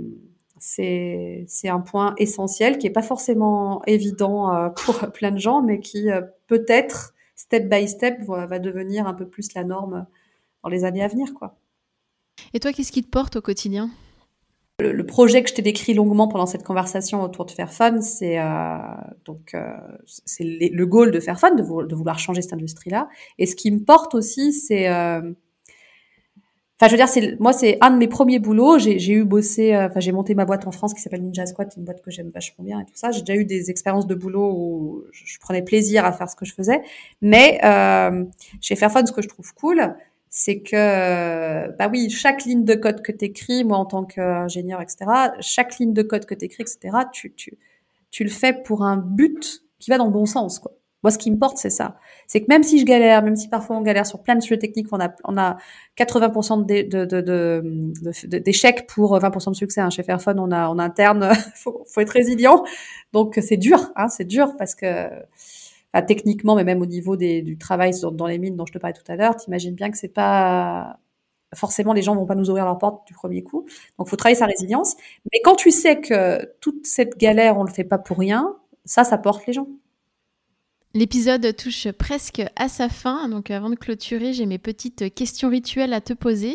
[1.64, 6.08] un point essentiel qui est pas forcément évident euh, pour plein de gens, mais qui
[6.46, 10.06] peut-être step by step va devenir un peu plus la norme
[10.62, 11.56] dans les années à venir, quoi.
[12.54, 13.90] Et toi, qu'est-ce qui te porte au quotidien?
[14.80, 18.78] Le, projet que je t'ai décrit longuement pendant cette conversation autour de Fairphone, c'est euh,
[19.24, 19.76] donc euh,
[20.06, 23.08] c'est le goal de Fairphone de, de vouloir changer cette industrie-là.
[23.38, 25.32] Et ce qui me porte aussi, c'est euh,
[26.80, 28.76] Enfin, je veux dire, moi, c'est un de mes premiers boulots.
[28.76, 31.84] J'ai eu bossé, enfin, j'ai monté ma boîte en France qui s'appelle Ninja Squat, une
[31.84, 33.12] boîte que j'aime vachement bien et tout ça.
[33.12, 36.44] J'ai déjà eu des expériences de boulot où je, prenais plaisir à faire ce que
[36.44, 36.82] je faisais.
[37.20, 37.60] Mais
[38.60, 39.94] chez Fairphone, ce que je trouve cool,
[40.34, 45.04] c'est que, bah oui, chaque ligne de code que tu moi en tant qu'ingénieur, etc.,
[45.40, 46.78] chaque ligne de code que tu etc.,
[47.12, 47.58] tu, tu,
[48.10, 50.72] tu le fais pour un but qui va dans le bon sens, quoi.
[51.02, 51.96] Moi, ce qui me porte, c'est ça.
[52.28, 54.58] C'est que même si je galère, même si parfois on galère sur plein de sujets
[54.58, 55.58] techniques, on a, on a
[55.98, 59.80] 80% d'échecs de, de, de, de, pour 20% de succès.
[59.80, 59.90] Hein.
[59.90, 62.62] Chez Fairphone, on a en interne, faut, faut être résilient.
[63.12, 65.08] Donc c'est dur, hein, c'est dur parce que
[66.00, 69.12] techniquement, mais même au niveau du travail dans les mines dont je te parlais tout
[69.12, 70.98] à l'heure, t'imagines bien que c'est pas
[71.54, 73.66] forcément les gens vont pas nous ouvrir leurs portes du premier coup.
[73.98, 74.96] Donc, faut travailler sa résilience.
[75.30, 79.04] Mais quand tu sais que toute cette galère, on le fait pas pour rien, ça,
[79.04, 79.68] ça porte les gens.
[80.94, 85.94] L'épisode touche presque à sa fin, donc avant de clôturer, j'ai mes petites questions rituelles
[85.94, 86.54] à te poser.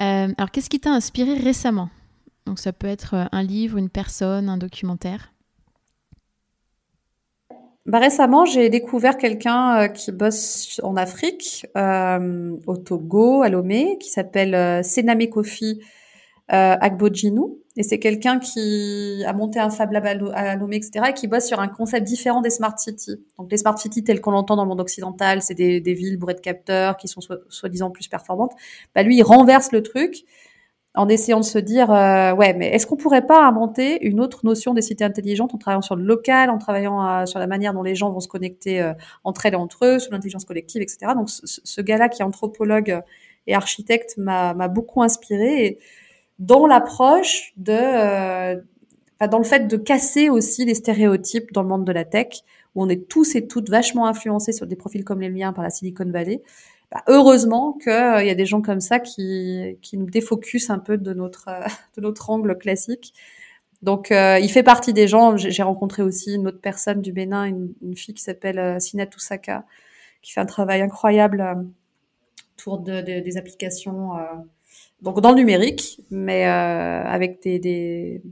[0.00, 1.90] Euh, alors, qu'est-ce qui t'a inspiré récemment?
[2.46, 5.32] Donc, ça peut être un livre, une personne, un documentaire.
[7.84, 13.98] Bah, récemment, j'ai découvert quelqu'un euh, qui bosse en Afrique, euh, au Togo, à Lomé,
[13.98, 15.80] qui s'appelle euh, Sename Kofi
[16.52, 17.58] euh, Agbojinou.
[17.76, 21.46] Et c'est quelqu'un qui a monté un Fab Lab à Lomé, etc., et qui bosse
[21.46, 23.16] sur un concept différent des smart cities.
[23.38, 26.18] Donc les smart cities telles qu'on l'entend dans le monde occidental, c'est des, des, villes
[26.18, 28.52] bourrées de capteurs qui sont soi-disant plus performantes.
[28.94, 30.24] Bah lui, il renverse le truc
[30.94, 34.44] en essayant de se dire euh, ouais mais est-ce qu'on pourrait pas inventer une autre
[34.44, 37.72] notion des cités intelligentes en travaillant sur le local en travaillant euh, sur la manière
[37.72, 38.92] dont les gens vont se connecter euh,
[39.24, 43.00] entre elles et entre eux sur l'intelligence collective etc donc ce, gars-là qui est anthropologue
[43.46, 45.78] et architecte m'a beaucoup inspiré
[46.38, 48.54] dans l'approche de
[49.26, 52.42] dans le fait de casser aussi les stéréotypes dans le monde de la tech
[52.74, 55.64] où on est tous et toutes vachement influencés sur des profils comme les miens par
[55.64, 56.42] la Silicon Valley
[56.92, 60.78] bah, heureusement qu'il euh, y a des gens comme ça qui, qui nous défocusent un
[60.78, 61.66] peu de notre, euh,
[61.96, 63.14] de notre angle classique.
[63.80, 65.36] Donc, euh, il fait partie des gens.
[65.36, 69.64] J'ai rencontré aussi une autre personne du Bénin, une, fille qui s'appelle euh, Sina Toussaka,
[70.20, 71.64] qui fait un travail incroyable
[72.58, 74.10] autour de, de, des applications,
[75.00, 78.22] donc dans le numérique, mais avec des, des,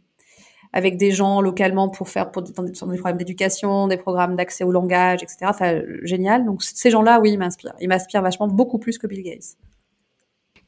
[0.72, 4.72] avec des gens localement pour faire pour des, des problèmes d'éducation, des programmes d'accès au
[4.72, 5.38] langage, etc.
[5.44, 6.44] Enfin, génial.
[6.44, 7.74] Donc ces gens-là, oui, ils m'inspirent.
[7.80, 9.56] Ils m'inspirent vachement beaucoup plus que Bill Gates.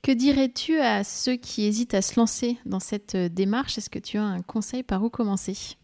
[0.02, 3.78] Que dirais-tu à ceux qui hésitent à se lancer dans cette euh, démarche?
[3.78, 5.76] Est-ce que tu as un conseil par où commencer?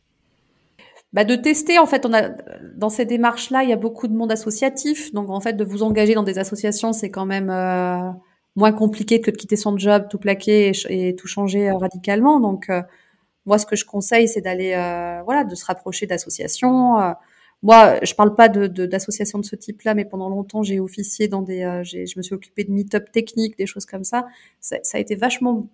[1.15, 2.29] Bah de tester en fait on a
[2.77, 5.65] dans ces démarches là il y a beaucoup de monde associatif donc en fait de
[5.65, 8.11] vous engager dans des associations c'est quand même euh,
[8.57, 12.41] moins compliqué que de quitter son job tout plaquer et, et tout changer euh, radicalement
[12.41, 12.83] donc euh,
[13.49, 17.01] moi, ce que je conseille, c'est d'aller, euh, voilà, de se rapprocher d'associations.
[17.01, 17.13] Euh.
[17.63, 21.41] moi, je parle pas de, d'associations de, ce type-là, mais pendant longtemps, j'ai officié dans
[21.41, 24.27] des, euh, je me suis occupée de meet-up techniques, des choses comme ça.
[24.61, 25.67] Ça, a été vachement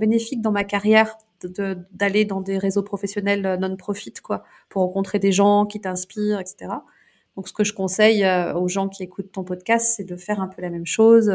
[0.00, 5.30] bénéfique dans ma carrière de, d'aller dans des réseaux professionnels non-profit, quoi, pour rencontrer des
[5.30, 6.72] gens qui t'inspirent, etc.
[7.36, 8.26] Donc, ce que je conseille
[8.56, 11.30] aux gens qui écoutent ton podcast, c'est de faire un peu la même chose,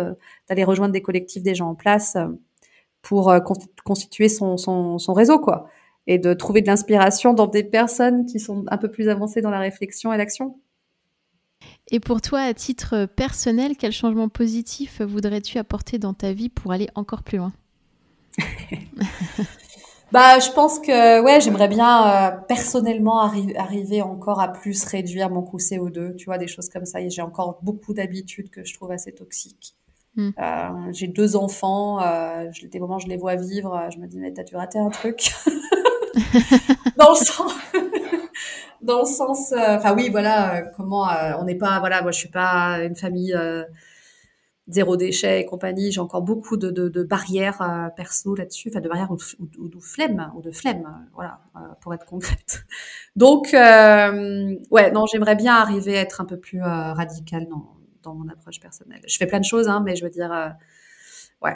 [0.50, 2.18] d'aller rejoindre des collectifs des gens en place
[3.04, 3.32] pour
[3.86, 5.70] constituer son, son, son réseau, quoi
[6.08, 9.50] et de trouver de l'inspiration dans des personnes qui sont un peu plus avancées dans
[9.50, 10.60] la réflexion et l'action.
[11.92, 16.72] Et pour toi, à titre personnel, quel changement positif voudrais-tu apporter dans ta vie pour
[16.72, 17.54] aller encore plus loin?
[20.14, 25.42] Bah, je pense que ouais, j'aimerais bien euh, personnellement arriver encore à plus réduire mon
[25.42, 27.02] coût CO2, tu vois, des choses comme ça.
[27.02, 29.74] Et j'ai encore beaucoup d'habitudes que je trouve assez toxiques.
[30.16, 30.30] Hmm.
[30.40, 34.20] Euh, j'ai deux enfants, euh, je, des moments je les vois vivre, je me dis
[34.20, 35.34] mais t'as dû rater un truc.
[36.98, 37.54] dans le sens,
[38.82, 42.12] dans le sens, euh, enfin oui, voilà, euh, comment euh, on n'est pas, voilà, moi
[42.12, 43.36] je suis pas une famille
[44.68, 45.92] zéro déchet et compagnie.
[45.92, 49.18] J'ai encore beaucoup de, de, de barrières perso là-dessus, enfin de barrières ou,
[49.60, 51.40] ou, de flemme, ou de flemme, voilà,
[51.82, 52.66] pour être concrète.
[53.16, 57.73] Donc, ouais, non, j'aimerais bien arriver à être un peu plus radical dans,
[58.04, 59.02] dans mon approche personnelle.
[59.08, 60.54] Je fais plein de choses, hein, mais je veux dire,
[61.42, 61.56] ouais,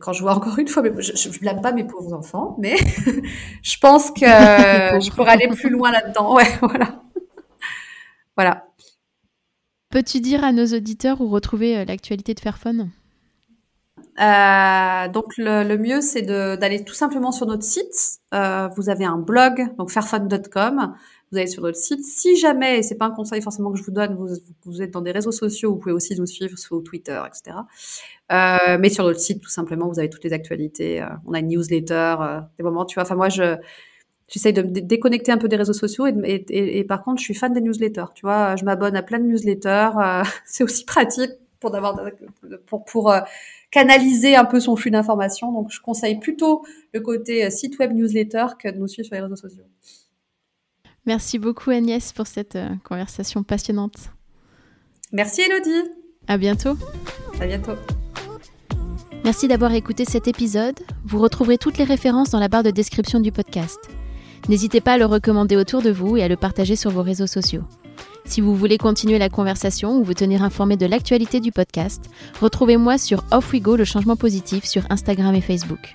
[0.00, 2.76] quand je vois encore une fois, je, je blâme pas mes pauvres enfants, mais
[3.62, 4.20] je pense que
[5.00, 6.34] je pourrais aller plus loin là-dedans.
[6.34, 7.02] Ouais, voilà.
[8.36, 8.66] voilà.
[9.90, 12.90] Peux-tu dire à nos auditeurs où retrouver euh, l'actualité de Fairphone?
[14.20, 18.20] Euh, donc le, le mieux c'est d'aller tout simplement sur notre site.
[18.32, 20.94] Euh, vous avez un blog, donc fairphone.com
[21.34, 22.04] vous allez sur notre site.
[22.04, 24.16] Si jamais, et c'est pas un conseil forcément que je vous donne,
[24.64, 27.58] vous, êtes dans des réseaux sociaux, vous pouvez aussi nous suivre sur Twitter, etc.
[28.32, 31.02] Euh, mais sur notre site, tout simplement, vous avez toutes les actualités.
[31.02, 33.02] Euh, on a une newsletter, euh, des moments, tu vois.
[33.02, 33.56] Enfin, moi, je
[34.28, 37.52] j'essaye de me déconnecter un peu des réseaux sociaux et, par contre, je suis fan
[37.52, 38.06] des newsletters.
[38.14, 39.90] Tu vois, je m'abonne à plein de newsletters.
[40.46, 42.00] C'est aussi pratique pour avoir
[42.86, 43.14] pour
[43.70, 45.52] canaliser un peu son flux d'informations.
[45.52, 49.20] Donc, je conseille plutôt le côté site web newsletter que de nous suivre sur les
[49.20, 49.64] réseaux sociaux.
[51.06, 54.10] Merci beaucoup Agnès pour cette euh, conversation passionnante.
[55.12, 55.90] Merci Elodie.
[56.26, 56.76] À bientôt.
[57.40, 57.74] À bientôt.
[59.24, 60.80] Merci d'avoir écouté cet épisode.
[61.04, 63.78] Vous retrouverez toutes les références dans la barre de description du podcast.
[64.48, 67.26] N'hésitez pas à le recommander autour de vous et à le partager sur vos réseaux
[67.26, 67.62] sociaux.
[68.26, 72.98] Si vous voulez continuer la conversation ou vous tenir informé de l'actualité du podcast, retrouvez-moi
[72.98, 75.94] sur Off We Go le changement positif sur Instagram et Facebook.